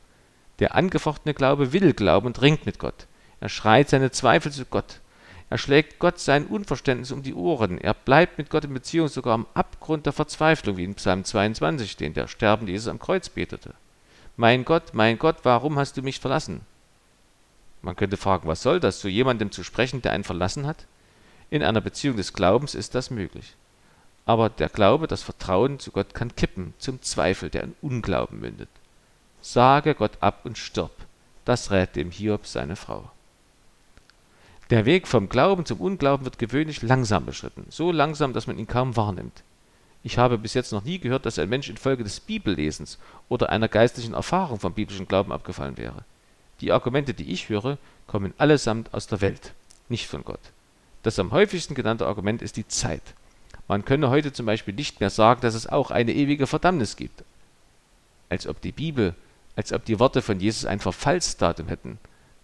Der 0.58 0.74
angefochtene 0.74 1.34
Glaube 1.34 1.72
will 1.72 1.92
glauben 1.92 2.26
und 2.26 2.42
ringt 2.42 2.66
mit 2.66 2.78
Gott. 2.78 3.06
Er 3.40 3.48
schreit 3.48 3.88
seine 3.88 4.10
Zweifel 4.10 4.52
zu 4.52 4.64
Gott. 4.64 5.00
Er 5.50 5.58
schlägt 5.58 5.98
Gott 5.98 6.18
sein 6.18 6.46
Unverständnis 6.46 7.10
um 7.10 7.22
die 7.22 7.34
Ohren. 7.34 7.78
Er 7.78 7.94
bleibt 7.94 8.36
mit 8.36 8.50
Gott 8.50 8.64
in 8.64 8.74
Beziehung 8.74 9.08
sogar 9.08 9.34
am 9.34 9.46
Abgrund 9.54 10.04
der 10.04 10.12
Verzweiflung, 10.12 10.76
wie 10.76 10.84
in 10.84 10.94
Psalm 10.94 11.24
22, 11.24 11.96
den 11.96 12.12
der 12.12 12.28
sterbende 12.28 12.72
Jesus 12.72 12.88
am 12.88 12.98
Kreuz 12.98 13.28
betete. 13.30 13.72
Mein 14.36 14.64
Gott, 14.64 14.92
mein 14.92 15.18
Gott, 15.18 15.38
warum 15.44 15.78
hast 15.78 15.96
du 15.96 16.02
mich 16.02 16.20
verlassen? 16.20 16.60
Man 17.82 17.96
könnte 17.96 18.16
fragen, 18.16 18.48
was 18.48 18.62
soll 18.62 18.80
das, 18.80 19.00
zu 19.00 19.08
jemandem 19.08 19.52
zu 19.52 19.62
sprechen, 19.62 20.02
der 20.02 20.12
einen 20.12 20.24
verlassen 20.24 20.66
hat? 20.66 20.86
In 21.50 21.62
einer 21.62 21.80
Beziehung 21.80 22.16
des 22.16 22.32
Glaubens 22.32 22.74
ist 22.74 22.94
das 22.94 23.10
möglich. 23.10 23.54
Aber 24.26 24.50
der 24.50 24.68
Glaube, 24.68 25.06
das 25.06 25.22
Vertrauen 25.22 25.78
zu 25.78 25.90
Gott 25.90 26.12
kann 26.12 26.36
kippen 26.36 26.74
zum 26.78 27.00
Zweifel, 27.00 27.48
der 27.48 27.62
in 27.62 27.74
Unglauben 27.80 28.40
mündet. 28.40 28.68
Sage 29.40 29.94
Gott 29.94 30.18
ab 30.20 30.40
und 30.44 30.58
stirb. 30.58 30.90
Das 31.44 31.70
rät 31.70 31.96
dem 31.96 32.10
Hiob 32.10 32.46
seine 32.46 32.76
Frau. 32.76 33.10
Der 34.68 34.84
Weg 34.84 35.08
vom 35.08 35.30
Glauben 35.30 35.64
zum 35.64 35.80
Unglauben 35.80 36.26
wird 36.26 36.38
gewöhnlich 36.38 36.82
langsam 36.82 37.24
beschritten, 37.24 37.64
so 37.70 37.90
langsam, 37.90 38.34
dass 38.34 38.46
man 38.46 38.58
ihn 38.58 38.66
kaum 38.66 38.96
wahrnimmt. 38.96 39.42
Ich 40.02 40.18
habe 40.18 40.36
bis 40.36 40.52
jetzt 40.52 40.72
noch 40.72 40.84
nie 40.84 40.98
gehört, 40.98 41.24
dass 41.24 41.38
ein 41.38 41.48
Mensch 41.48 41.70
infolge 41.70 42.04
des 42.04 42.20
Bibellesens 42.20 42.98
oder 43.30 43.48
einer 43.48 43.68
geistlichen 43.68 44.12
Erfahrung 44.12 44.60
vom 44.60 44.74
biblischen 44.74 45.08
Glauben 45.08 45.32
abgefallen 45.32 45.78
wäre. 45.78 46.04
Die 46.60 46.72
Argumente, 46.72 47.14
die 47.14 47.32
ich 47.32 47.48
höre, 47.48 47.78
kommen 48.06 48.34
allesamt 48.38 48.92
aus 48.94 49.06
der 49.06 49.20
Welt, 49.20 49.52
nicht 49.88 50.06
von 50.06 50.24
Gott. 50.24 50.40
Das 51.02 51.18
am 51.18 51.30
häufigsten 51.30 51.74
genannte 51.74 52.06
Argument 52.06 52.42
ist 52.42 52.56
die 52.56 52.66
Zeit. 52.66 53.02
Man 53.68 53.84
könne 53.84 54.10
heute 54.10 54.32
zum 54.32 54.46
Beispiel 54.46 54.74
nicht 54.74 55.00
mehr 55.00 55.10
sagen, 55.10 55.40
dass 55.42 55.54
es 55.54 55.66
auch 55.66 55.90
eine 55.90 56.12
ewige 56.12 56.46
Verdammnis 56.46 56.96
gibt. 56.96 57.22
Als 58.28 58.46
ob 58.46 58.60
die 58.60 58.72
Bibel, 58.72 59.14
als 59.56 59.72
ob 59.72 59.84
die 59.84 59.98
Worte 59.98 60.22
von 60.22 60.40
Jesus 60.40 60.64
ein 60.64 60.80
Verfallsdatum 60.80 61.68
hätten. 61.68 61.98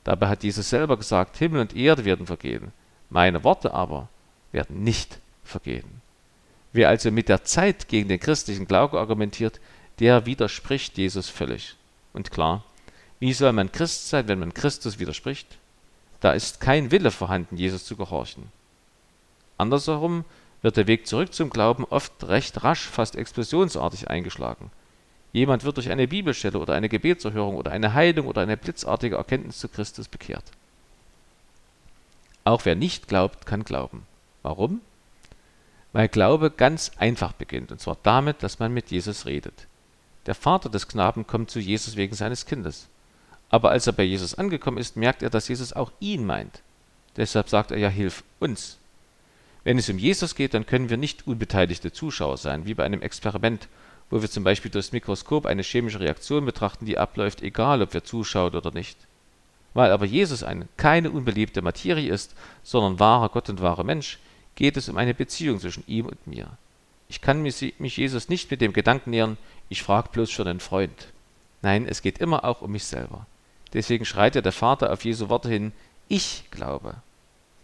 Dabei 0.05 0.29
hat 0.29 0.45
Jesus 0.45 0.69
selber 0.69 0.97
gesagt, 0.97 1.37
Himmel 1.37 1.61
und 1.61 1.75
Erde 1.75 2.05
werden 2.05 2.27
vergehen. 2.27 2.73
Meine 3.09 3.43
Worte 3.45 3.73
aber 3.73 4.09
werden 4.53 4.83
nicht 4.83 5.19
vergehen. 5.45 6.03
Wer 6.73 6.89
also 6.89 7.11
mit 7.11 7.29
der 7.29 7.45
Zeit 7.45 7.89
gegen 7.89 8.09
den 8.09 8.21
christlichen 8.21 8.67
Glauben 8.67 8.97
argumentiert, 8.97 9.61
der 10.01 10.27
widerspricht 10.27 10.99
Jesus 10.99 11.29
völlig. 11.29 11.77
Und 12.13 12.31
klar, 12.31 12.65
wie 13.21 13.33
soll 13.33 13.53
man 13.53 13.73
Christ 13.73 14.09
sein, 14.09 14.29
wenn 14.29 14.39
man 14.39 14.55
Christus 14.55 14.99
widerspricht? 14.99 15.59
Da 16.21 16.33
ist 16.33 16.61
kein 16.61 16.91
Wille 16.91 17.11
vorhanden, 17.11 17.57
Jesus 17.57 17.85
zu 17.85 17.97
gehorchen. 17.97 18.51
Andersherum 19.59 20.25
wird 20.63 20.77
der 20.77 20.87
Weg 20.87 21.07
zurück 21.07 21.35
zum 21.35 21.51
Glauben 21.51 21.85
oft 21.85 22.25
recht 22.25 22.65
rasch, 22.65 22.89
fast 22.89 23.17
explosionsartig 23.17 24.09
eingeschlagen. 24.09 24.71
Jemand 25.33 25.65
wird 25.65 25.77
durch 25.77 25.91
eine 25.91 26.09
Bibelstelle 26.09 26.59
oder 26.59 26.75
eine 26.75 26.89
Gebetserhörung 26.89 27.57
oder 27.57 27.73
eine 27.73 27.95
Heilung 27.95 28.27
oder 28.27 28.41
eine 28.41 28.57
blitzartige 28.57 29.17
Erkenntnis 29.17 29.59
zu 29.59 29.69
Christus 29.69 30.09
bekehrt. 30.09 30.45
Auch 32.45 32.65
wer 32.65 32.75
nicht 32.75 33.09
glaubt, 33.09 33.47
kann 33.47 33.65
glauben. 33.65 34.07
Warum? 34.43 34.81
weil 35.95 36.09
Glaube 36.09 36.51
ganz 36.51 36.91
einfach 36.99 37.33
beginnt, 37.33 37.71
und 37.71 37.81
zwar 37.81 37.97
damit, 38.03 38.43
dass 38.43 38.59
man 38.59 38.75
mit 38.75 38.91
Jesus 38.91 39.27
redet. 39.27 39.69
Der 40.27 40.35
Vater 40.35 40.69
des 40.69 40.89
Knaben 40.89 41.25
kommt 41.27 41.53
zu 41.53 41.61
Jesus 41.61 41.95
wegen 41.95 42.17
seines 42.17 42.47
Kindes. 42.47 42.89
Aber 43.51 43.71
als 43.71 43.87
er 43.87 43.93
bei 43.93 44.03
Jesus 44.03 44.35
angekommen 44.35 44.79
ist, 44.79 44.97
merkt 44.97 45.23
er, 45.23 45.31
dass 45.31 45.49
Jesus 45.49 45.73
auch 45.73 45.93
ihn 46.01 46.27
meint. 46.27 46.63
Deshalb 47.17 47.49
sagt 47.49 47.71
er 47.71 47.79
ja, 47.79 47.89
hilf 47.89 48.25
uns. 48.41 48.79
Wenn 49.63 49.79
es 49.79 49.89
um 49.89 49.99
Jesus 49.99 50.35
geht, 50.35 50.55
dann 50.55 50.67
können 50.67 50.91
wir 50.91 50.97
nicht 50.97 51.27
unbeteiligte 51.27 51.93
Zuschauer 51.93 52.37
sein, 52.37 52.67
wie 52.67 52.75
bei 52.75 52.85
einem 52.85 53.01
Experiment, 53.01 53.69
wo 54.11 54.21
wir 54.21 54.31
zum 54.31 54.45
Beispiel 54.45 54.71
durchs 54.71 54.93
Mikroskop 54.93 55.47
eine 55.47 55.63
chemische 55.63 56.01
Reaktion 56.01 56.45
betrachten, 56.45 56.85
die 56.85 56.99
abläuft, 56.99 57.43
egal 57.43 57.81
ob 57.81 57.95
wir 57.95 58.05
zuschauen 58.05 58.55
oder 58.55 58.73
nicht. 58.73 58.99
Weil 59.73 59.91
aber 59.91 60.05
Jesus 60.05 60.43
eine 60.43 60.69
keine 60.77 61.11
unbeliebte 61.11 61.63
Materie 61.63 62.13
ist, 62.13 62.35
sondern 62.63 63.01
wahrer 63.01 63.31
Gott 63.31 63.49
und 63.49 63.63
wahrer 63.63 63.85
Mensch, 63.85 64.19
geht 64.55 64.77
es 64.77 64.89
um 64.89 64.99
eine 64.99 65.15
Beziehung 65.15 65.59
zwischen 65.59 65.85
ihm 65.87 66.07
und 66.07 66.27
mir. 66.27 66.47
Ich 67.09 67.21
kann 67.21 67.43
mich 67.43 67.61
Jesus 67.97 68.29
nicht 68.29 68.51
mit 68.51 68.61
dem 68.61 68.73
Gedanken 68.73 69.11
nähern, 69.11 69.37
ich 69.69 69.83
frage 69.83 70.11
bloß 70.13 70.31
für 70.31 70.47
einen 70.47 70.61
Freund. 70.61 71.09
Nein, 71.63 71.87
es 71.89 72.03
geht 72.03 72.19
immer 72.19 72.45
auch 72.45 72.61
um 72.61 72.73
mich 72.73 72.85
selber. 72.85 73.27
Deswegen 73.75 74.05
schreit 74.05 74.37
ja 74.37 74.41
der 74.41 74.53
Vater 74.53 74.93
auf 74.93 75.05
Jesu 75.05 75.29
Worte 75.29 75.49
hin, 75.49 75.73
ich 76.09 76.45
glaube. 76.51 76.95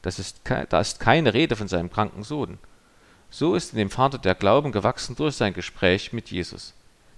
Das 0.03 0.19
ist, 0.19 0.41
da 0.45 0.81
ist 0.81 1.01
keine 1.01 1.35
Rede 1.35 1.57
von 1.57 1.69
seinem 1.69 1.91
kranken 1.91 2.25
Sohn. 2.25 2.59
So 3.31 3.55
ist 3.55 3.73
in 3.73 3.79
dem 3.79 3.91
Vater 3.91 4.19
der 4.19 4.35
Glauben 4.35 4.73
gewachsen 4.73 5.15
durch 5.15 5.37
sein 5.37 5.55
Gespräch 5.55 6.13
mit 6.13 6.31
Jesus. 6.31 6.75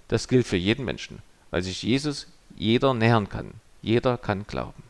Das 0.09 0.27
gilt 0.27 0.45
für 0.45 0.57
jeden 0.57 0.85
Menschen, 0.85 1.19
weil 1.49 1.63
sich 1.63 1.81
Jesus 1.81 2.27
jeder 2.55 2.93
nähern 2.93 3.29
kann. 3.29 3.51
Jeder 3.81 4.17
kann 4.17 4.45
glauben. 4.45 4.83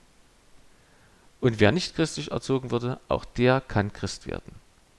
Und 1.40 1.60
wer 1.60 1.72
nicht 1.72 1.96
christlich 1.96 2.32
erzogen 2.32 2.72
wurde, 2.72 3.00
auch 3.08 3.26
der 3.26 3.62
kann 3.62 3.94
Christ 3.94 4.28
werden. 4.28 4.54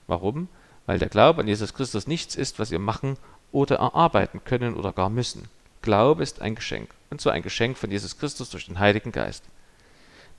Warum? 0.07 0.47
Weil 0.85 0.99
der 0.99 1.09
Glaube 1.09 1.41
an 1.41 1.47
Jesus 1.47 1.73
Christus 1.73 2.07
nichts 2.07 2.35
ist, 2.35 2.59
was 2.59 2.71
wir 2.71 2.79
machen 2.79 3.17
oder 3.51 3.77
erarbeiten 3.77 4.43
können 4.43 4.75
oder 4.75 4.91
gar 4.91 5.09
müssen. 5.09 5.47
Glaube 5.81 6.23
ist 6.23 6.41
ein 6.41 6.55
Geschenk, 6.55 6.89
und 7.09 7.21
zwar 7.21 7.33
ein 7.33 7.43
Geschenk 7.43 7.77
von 7.77 7.91
Jesus 7.91 8.17
Christus 8.17 8.49
durch 8.49 8.65
den 8.65 8.79
Heiligen 8.79 9.11
Geist. 9.11 9.43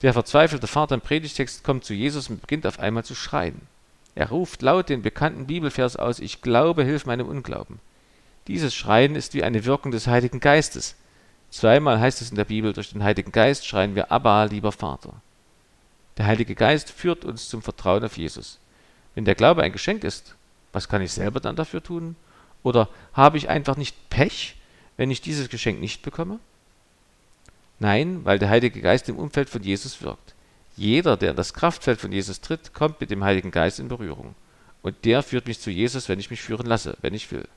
Der 0.02 0.12
verzweifelte 0.12 0.66
Vater 0.66 0.94
im 0.94 1.00
Predigtext 1.00 1.64
kommt 1.64 1.84
zu 1.84 1.94
Jesus 1.94 2.28
und 2.28 2.42
beginnt 2.42 2.66
auf 2.66 2.78
einmal 2.78 3.04
zu 3.04 3.14
schreien. 3.14 3.62
Er 4.14 4.30
ruft 4.30 4.62
laut 4.62 4.88
den 4.88 5.02
bekannten 5.02 5.46
Bibelvers 5.46 5.96
aus, 5.96 6.18
ich 6.20 6.42
glaube, 6.42 6.84
hilf 6.84 7.06
meinem 7.06 7.28
Unglauben. 7.28 7.80
Dieses 8.46 8.74
Schreien 8.74 9.14
ist 9.14 9.34
wie 9.34 9.42
eine 9.42 9.64
Wirkung 9.64 9.92
des 9.92 10.06
Heiligen 10.06 10.40
Geistes. 10.40 10.96
Zweimal 11.50 12.00
heißt 12.00 12.22
es 12.22 12.30
in 12.30 12.36
der 12.36 12.44
Bibel, 12.44 12.72
durch 12.72 12.90
den 12.90 13.02
Heiligen 13.02 13.32
Geist 13.32 13.66
schreien 13.66 13.94
wir 13.94 14.12
Abba, 14.12 14.44
lieber 14.44 14.72
Vater. 14.72 15.14
Der 16.16 16.26
Heilige 16.26 16.54
Geist 16.54 16.90
führt 16.90 17.24
uns 17.24 17.48
zum 17.48 17.62
Vertrauen 17.62 18.04
auf 18.04 18.16
Jesus. 18.16 18.58
Wenn 19.14 19.24
der 19.24 19.34
Glaube 19.34 19.62
ein 19.62 19.72
Geschenk 19.72 20.04
ist, 20.04 20.34
was 20.72 20.88
kann 20.88 21.02
ich 21.02 21.12
selber 21.12 21.40
dann 21.40 21.56
dafür 21.56 21.82
tun? 21.82 22.16
Oder 22.62 22.88
habe 23.12 23.38
ich 23.38 23.48
einfach 23.48 23.76
nicht 23.76 24.10
Pech, 24.10 24.56
wenn 24.96 25.10
ich 25.10 25.20
dieses 25.20 25.48
Geschenk 25.48 25.80
nicht 25.80 26.02
bekomme? 26.02 26.38
Nein, 27.78 28.24
weil 28.24 28.38
der 28.38 28.48
Heilige 28.48 28.80
Geist 28.80 29.08
im 29.08 29.18
Umfeld 29.18 29.50
von 29.50 29.62
Jesus 29.62 30.02
wirkt. 30.02 30.34
Jeder, 30.76 31.16
der 31.16 31.30
in 31.30 31.36
das 31.36 31.54
Kraftfeld 31.54 32.00
von 32.00 32.12
Jesus 32.12 32.40
tritt, 32.40 32.74
kommt 32.74 33.00
mit 33.00 33.10
dem 33.10 33.24
Heiligen 33.24 33.50
Geist 33.50 33.78
in 33.78 33.88
Berührung. 33.88 34.34
Und 34.82 35.04
der 35.04 35.22
führt 35.22 35.46
mich 35.46 35.60
zu 35.60 35.70
Jesus, 35.70 36.08
wenn 36.08 36.20
ich 36.20 36.30
mich 36.30 36.42
führen 36.42 36.66
lasse, 36.66 36.96
wenn 37.00 37.14
ich 37.14 37.30
will. 37.32 37.48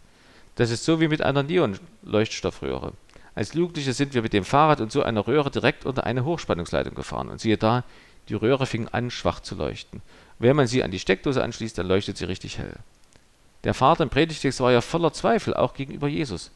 Das 0.56 0.72
ist 0.72 0.84
so 0.84 1.00
wie 1.00 1.08
mit 1.08 1.22
einer 1.22 1.44
Neon-Leuchtstoffröhre. 1.44 2.94
Als 3.36 3.54
Jugendliche 3.54 3.94
sind 3.94 4.14
wir 4.14 4.22
mit 4.22 4.34
dem 4.34 4.44
Fahrrad 4.44 4.82
und 4.82 4.92
so 4.92 5.04
einer 5.04 5.28
Röhre 5.28 5.52
direkt 5.52 5.86
unter 5.86 6.06
eine 6.06 6.26
Hochspannungsleitung 6.26 6.96
gefahren. 6.96 7.30
Und 7.30 7.40
siehe 7.40 7.58
da, 7.58 7.84
die 8.28 8.34
Röhre 8.34 8.66
fing 8.66 8.88
an, 8.88 9.12
schwach 9.12 9.40
zu 9.40 9.56
leuchten. 9.56 10.02
Wenn 10.40 10.56
man 10.56 10.68
sie 10.68 10.84
an 10.84 10.92
die 10.92 11.00
Steckdose 11.00 11.44
anschließt, 11.44 11.78
dann 11.78 11.88
leuchtet 11.88 12.18
sie 12.18 12.26
richtig 12.26 12.58
hell. 12.58 12.76
Der 13.64 13.74
Vater 13.74 14.04
im 14.04 14.10
Predigtext 14.10 14.60
war 14.62 14.72
ja 14.72 14.82
voller 14.82 15.14
Zweifel, 15.14 15.54
auch 15.54 15.74
gegenüber 15.74 16.08
Jesus. 16.08 16.52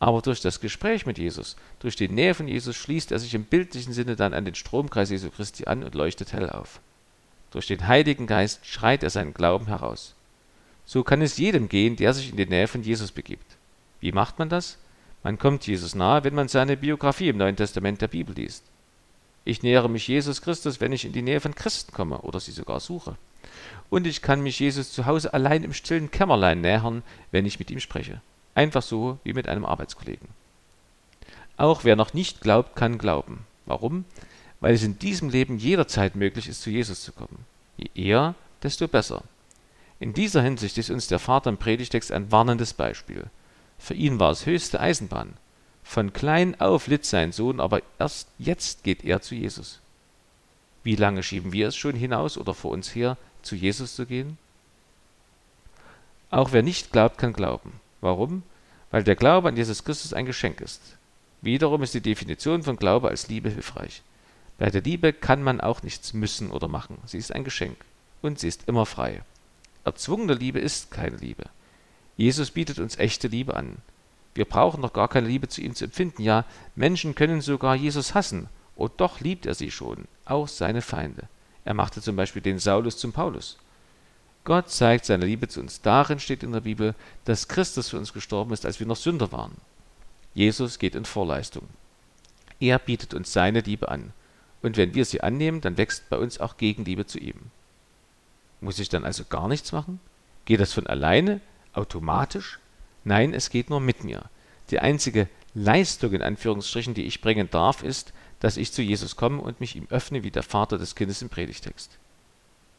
Aber 0.00 0.22
durch 0.22 0.40
das 0.40 0.60
Gespräch 0.60 1.04
mit 1.04 1.18
Jesus, 1.18 1.56
durch 1.78 1.94
die 1.94 2.08
Nähe 2.08 2.32
von 2.32 2.48
Jesus, 2.48 2.74
schließt 2.74 3.12
er 3.12 3.18
sich 3.18 3.34
im 3.34 3.44
bildlichen 3.44 3.92
Sinne 3.92 4.16
dann 4.16 4.32
an 4.32 4.46
den 4.46 4.54
Stromkreis 4.54 5.10
Jesu 5.10 5.30
Christi 5.30 5.66
an 5.66 5.84
und 5.84 5.94
leuchtet 5.94 6.32
hell 6.32 6.48
auf. 6.48 6.80
Durch 7.50 7.66
den 7.66 7.86
Heiligen 7.86 8.26
Geist 8.26 8.64
schreit 8.64 9.02
er 9.02 9.10
seinen 9.10 9.34
Glauben 9.34 9.66
heraus. 9.66 10.14
So 10.86 11.04
kann 11.04 11.20
es 11.20 11.36
jedem 11.36 11.68
gehen, 11.68 11.96
der 11.96 12.14
sich 12.14 12.30
in 12.30 12.38
die 12.38 12.46
Nähe 12.46 12.66
von 12.66 12.82
Jesus 12.82 13.12
begibt. 13.12 13.58
Wie 14.00 14.10
macht 14.10 14.38
man 14.38 14.48
das? 14.48 14.78
Man 15.22 15.38
kommt 15.38 15.66
Jesus 15.66 15.94
nahe, 15.94 16.24
wenn 16.24 16.34
man 16.34 16.48
seine 16.48 16.78
Biografie 16.78 17.28
im 17.28 17.36
Neuen 17.36 17.56
Testament 17.56 18.00
der 18.00 18.08
Bibel 18.08 18.34
liest. 18.34 18.64
Ich 19.44 19.62
nähere 19.62 19.90
mich 19.90 20.08
Jesus 20.08 20.40
Christus, 20.40 20.80
wenn 20.80 20.92
ich 20.92 21.04
in 21.04 21.12
die 21.12 21.22
Nähe 21.22 21.40
von 21.40 21.54
Christen 21.54 21.92
komme 21.92 22.22
oder 22.22 22.40
sie 22.40 22.52
sogar 22.52 22.80
suche. 22.80 23.16
Und 23.90 24.06
ich 24.06 24.22
kann 24.22 24.40
mich 24.40 24.60
Jesus 24.60 24.92
zu 24.92 25.04
Hause 25.04 25.34
allein 25.34 25.62
im 25.62 25.74
stillen 25.74 26.10
Kämmerlein 26.10 26.62
nähern, 26.62 27.02
wenn 27.32 27.44
ich 27.44 27.58
mit 27.58 27.70
ihm 27.70 27.80
spreche. 27.80 28.22
Einfach 28.54 28.82
so 28.82 29.18
wie 29.24 29.32
mit 29.32 29.48
einem 29.48 29.64
Arbeitskollegen. 29.64 30.28
Auch 31.56 31.84
wer 31.84 31.96
noch 31.96 32.14
nicht 32.14 32.40
glaubt, 32.40 32.74
kann 32.74 32.98
glauben. 32.98 33.46
Warum? 33.66 34.04
Weil 34.60 34.74
es 34.74 34.82
in 34.82 34.98
diesem 34.98 35.28
Leben 35.28 35.58
jederzeit 35.58 36.16
möglich 36.16 36.48
ist, 36.48 36.62
zu 36.62 36.70
Jesus 36.70 37.02
zu 37.02 37.12
kommen. 37.12 37.44
Je 37.76 37.90
eher, 37.94 38.34
desto 38.62 38.88
besser. 38.88 39.22
In 39.98 40.14
dieser 40.14 40.42
Hinsicht 40.42 40.78
ist 40.78 40.90
uns 40.90 41.06
der 41.08 41.18
Vater 41.18 41.50
im 41.50 41.58
Predigtext 41.58 42.10
ein 42.12 42.32
warnendes 42.32 42.72
Beispiel. 42.72 43.26
Für 43.78 43.94
ihn 43.94 44.18
war 44.18 44.30
es 44.30 44.46
höchste 44.46 44.80
Eisenbahn. 44.80 45.34
Von 45.82 46.12
klein 46.12 46.58
auf 46.60 46.86
litt 46.86 47.04
sein 47.04 47.32
Sohn, 47.32 47.60
aber 47.60 47.82
erst 47.98 48.28
jetzt 48.38 48.84
geht 48.84 49.04
er 49.04 49.20
zu 49.20 49.34
Jesus. 49.34 49.80
Wie 50.82 50.96
lange 50.96 51.22
schieben 51.22 51.52
wir 51.52 51.68
es 51.68 51.76
schon 51.76 51.94
hinaus 51.94 52.38
oder 52.38 52.54
vor 52.54 52.70
uns 52.70 52.94
her, 52.94 53.16
zu 53.42 53.54
Jesus 53.56 53.96
zu 53.96 54.06
gehen? 54.06 54.38
Auch 56.30 56.52
wer 56.52 56.62
nicht 56.62 56.92
glaubt, 56.92 57.18
kann 57.18 57.32
glauben. 57.32 57.80
Warum? 58.00 58.42
Weil 58.90 59.04
der 59.04 59.16
Glaube 59.16 59.48
an 59.48 59.56
Jesus 59.56 59.84
Christus 59.84 60.12
ein 60.12 60.26
Geschenk 60.26 60.60
ist. 60.60 60.80
Wiederum 61.42 61.82
ist 61.82 61.94
die 61.94 62.00
Definition 62.00 62.62
von 62.62 62.76
Glaube 62.76 63.08
als 63.08 63.28
Liebe 63.28 63.48
hilfreich. 63.48 64.02
Bei 64.58 64.70
der 64.70 64.82
Liebe 64.82 65.12
kann 65.12 65.42
man 65.42 65.60
auch 65.60 65.82
nichts 65.82 66.12
müssen 66.12 66.50
oder 66.50 66.68
machen. 66.68 66.98
Sie 67.06 67.18
ist 67.18 67.34
ein 67.34 67.44
Geschenk 67.44 67.76
und 68.20 68.38
sie 68.38 68.48
ist 68.48 68.68
immer 68.68 68.84
frei. 68.84 69.22
Erzwungene 69.84 70.34
Liebe 70.34 70.58
ist 70.58 70.90
keine 70.90 71.16
Liebe. 71.16 71.44
Jesus 72.16 72.50
bietet 72.50 72.78
uns 72.78 72.98
echte 72.98 73.28
Liebe 73.28 73.56
an. 73.56 73.78
Wir 74.34 74.44
brauchen 74.44 74.82
noch 74.82 74.92
gar 74.92 75.08
keine 75.08 75.26
Liebe 75.26 75.48
zu 75.48 75.62
ihm 75.62 75.74
zu 75.74 75.86
empfinden. 75.86 76.22
Ja, 76.22 76.44
Menschen 76.76 77.14
können 77.14 77.40
sogar 77.40 77.74
Jesus 77.74 78.14
hassen. 78.14 78.48
Und 78.76 78.92
doch 78.98 79.20
liebt 79.20 79.46
er 79.46 79.54
sie 79.54 79.70
schon, 79.70 80.04
auch 80.24 80.48
seine 80.48 80.82
Feinde. 80.82 81.28
Er 81.64 81.74
machte 81.74 82.00
zum 82.00 82.16
Beispiel 82.16 82.42
den 82.42 82.58
Saulus 82.58 82.98
zum 82.98 83.12
Paulus. 83.12 83.58
Gott 84.44 84.70
zeigt 84.70 85.04
seine 85.04 85.26
Liebe 85.26 85.48
zu 85.48 85.60
uns. 85.60 85.82
Darin 85.82 86.18
steht 86.18 86.42
in 86.42 86.52
der 86.52 86.60
Bibel, 86.60 86.94
dass 87.24 87.48
Christus 87.48 87.90
für 87.90 87.98
uns 87.98 88.12
gestorben 88.12 88.52
ist, 88.52 88.64
als 88.64 88.80
wir 88.80 88.86
noch 88.86 88.96
Sünder 88.96 89.32
waren. 89.32 89.52
Jesus 90.34 90.78
geht 90.78 90.94
in 90.94 91.04
Vorleistung. 91.04 91.68
Er 92.58 92.78
bietet 92.78 93.14
uns 93.14 93.32
seine 93.32 93.60
Liebe 93.60 93.88
an. 93.88 94.12
Und 94.62 94.76
wenn 94.76 94.94
wir 94.94 95.04
sie 95.04 95.22
annehmen, 95.22 95.60
dann 95.60 95.78
wächst 95.78 96.08
bei 96.10 96.18
uns 96.18 96.40
auch 96.40 96.56
Gegenliebe 96.56 97.06
zu 97.06 97.18
ihm. 97.18 97.50
Muss 98.60 98.78
ich 98.78 98.88
dann 98.88 99.04
also 99.04 99.24
gar 99.24 99.48
nichts 99.48 99.72
machen? 99.72 100.00
Geht 100.44 100.60
das 100.60 100.72
von 100.72 100.86
alleine? 100.86 101.40
Automatisch? 101.72 102.58
Nein, 103.04 103.32
es 103.32 103.50
geht 103.50 103.70
nur 103.70 103.80
mit 103.80 104.04
mir. 104.04 104.24
Die 104.70 104.78
einzige 104.78 105.28
Leistung 105.54 106.12
in 106.12 106.22
Anführungsstrichen, 106.22 106.94
die 106.94 107.04
ich 107.04 107.22
bringen 107.22 107.48
darf, 107.50 107.82
ist, 107.82 108.12
dass 108.40 108.56
ich 108.56 108.72
zu 108.72 108.82
Jesus 108.82 109.16
komme 109.16 109.40
und 109.40 109.60
mich 109.60 109.76
ihm 109.76 109.86
öffne 109.90 110.22
wie 110.22 110.30
der 110.30 110.42
Vater 110.42 110.78
des 110.78 110.94
Kindes 110.94 111.22
im 111.22 111.28
Predigtext. 111.28 111.98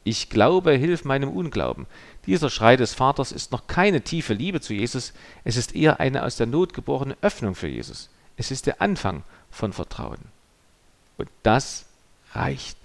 Ich 0.04 0.30
glaube, 0.30 0.72
hilf 0.72 1.06
meinem 1.06 1.30
Unglauben. 1.30 1.86
Dieser 2.26 2.50
Schrei 2.50 2.76
des 2.76 2.94
Vaters 2.94 3.32
ist 3.32 3.52
noch 3.52 3.68
keine 3.68 4.02
tiefe 4.02 4.34
Liebe 4.34 4.62
zu 4.62 4.74
Jesus, 4.74 5.14
es 5.44 5.58
ist 5.58 5.76
eher 5.76 6.00
eine 6.00 6.24
aus 6.24 6.38
der 6.38 6.48
Not 6.48 6.74
geborene 6.74 7.18
Öffnung 7.22 7.56
für 7.56 7.68
Jesus. 7.68 8.10
Es 8.38 8.52
ist 8.52 8.66
der 8.66 8.82
Anfang 8.82 9.24
von 9.52 9.74
Vertrauen. 9.74 10.20
Und 11.18 11.30
das 11.44 11.86
reicht. 12.34 12.78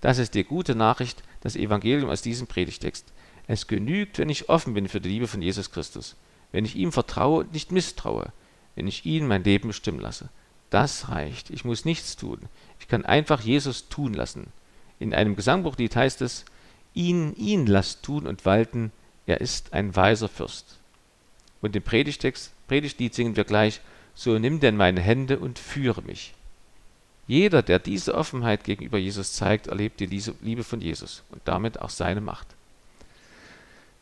Das 0.00 0.18
ist 0.18 0.34
die 0.34 0.44
gute 0.44 0.74
Nachricht, 0.74 1.22
das 1.42 1.56
Evangelium 1.56 2.10
aus 2.10 2.22
diesem 2.22 2.46
Predigtext. 2.46 3.06
Es 3.46 3.66
genügt, 3.66 4.18
wenn 4.18 4.28
ich 4.28 4.48
offen 4.48 4.74
bin 4.74 4.88
für 4.88 5.00
die 5.00 5.10
Liebe 5.10 5.28
von 5.28 5.42
Jesus 5.42 5.70
Christus, 5.70 6.16
wenn 6.50 6.64
ich 6.64 6.76
ihm 6.76 6.92
vertraue 6.92 7.44
und 7.44 7.52
nicht 7.52 7.70
misstraue, 7.72 8.32
wenn 8.74 8.88
ich 8.88 9.06
ihn 9.06 9.26
mein 9.26 9.44
Leben 9.44 9.68
bestimmen 9.68 10.00
lasse. 10.00 10.28
Das 10.70 11.08
reicht. 11.08 11.50
Ich 11.50 11.64
muss 11.64 11.84
nichts 11.84 12.16
tun. 12.16 12.40
Ich 12.80 12.88
kann 12.88 13.04
einfach 13.04 13.42
Jesus 13.42 13.88
tun 13.88 14.14
lassen. 14.14 14.48
In 14.98 15.14
einem 15.14 15.36
Gesangbuchlied 15.36 15.94
heißt 15.94 16.22
es, 16.22 16.44
ihn, 16.94 17.34
ihn 17.36 17.66
lasst 17.66 18.02
tun 18.02 18.26
und 18.26 18.44
walten, 18.44 18.92
er 19.26 19.40
ist 19.40 19.72
ein 19.72 19.94
weiser 19.96 20.28
Fürst. 20.28 20.78
Und 21.60 21.74
im 21.76 21.82
Predigtext, 21.82 22.52
Predigtlied 22.68 23.14
singen 23.14 23.36
wir 23.36 23.44
gleich, 23.44 23.80
so 24.14 24.38
nimm 24.38 24.60
denn 24.60 24.76
meine 24.76 25.00
Hände 25.00 25.38
und 25.38 25.58
führe 25.58 26.02
mich. 26.02 26.34
Jeder, 27.26 27.62
der 27.62 27.78
diese 27.78 28.14
Offenheit 28.14 28.64
gegenüber 28.64 28.98
Jesus 28.98 29.32
zeigt, 29.32 29.66
erlebt 29.66 30.00
die 30.00 30.06
Liebe 30.06 30.62
von 30.62 30.80
Jesus 30.80 31.22
und 31.30 31.40
damit 31.46 31.80
auch 31.80 31.90
seine 31.90 32.20
Macht. 32.20 32.46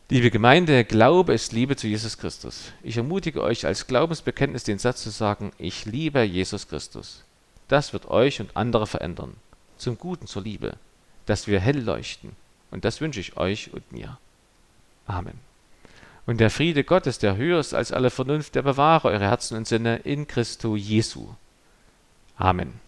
Liebe 0.09 0.29
Gemeinde, 0.29 0.83
Glaube 0.83 1.33
ist 1.33 1.53
Liebe 1.53 1.77
zu 1.77 1.87
Jesus 1.87 2.17
Christus. 2.17 2.73
Ich 2.83 2.97
ermutige 2.97 3.41
euch 3.41 3.65
als 3.65 3.87
Glaubensbekenntnis 3.87 4.65
den 4.65 4.77
Satz 4.77 5.01
zu 5.01 5.09
sagen, 5.09 5.53
ich 5.57 5.85
liebe 5.85 6.21
Jesus 6.21 6.67
Christus. 6.67 7.23
Das 7.69 7.93
wird 7.93 8.09
euch 8.09 8.41
und 8.41 8.55
andere 8.55 8.85
verändern. 8.85 9.35
Zum 9.77 9.97
Guten, 9.97 10.27
zur 10.27 10.43
Liebe. 10.43 10.75
Dass 11.25 11.47
wir 11.47 11.61
hell 11.61 11.79
leuchten. 11.79 12.31
Und 12.73 12.85
das 12.85 13.01
wünsche 13.01 13.19
ich 13.19 13.37
euch 13.37 13.71
und 13.71 13.91
mir. 13.91 14.17
Amen. 15.05 15.39
Und 16.25 16.39
der 16.39 16.49
Friede 16.49 16.83
Gottes, 16.83 17.19
der 17.19 17.37
höher 17.37 17.59
ist 17.59 17.75
als 17.75 17.91
alle 17.91 18.09
Vernunft, 18.09 18.55
der 18.55 18.63
bewahre 18.63 19.09
eure 19.09 19.25
Herzen 19.25 19.55
und 19.57 19.67
Sinne 19.67 19.97
in 19.97 20.25
Christo 20.25 20.75
Jesu. 20.75 21.35
Amen. 22.35 22.79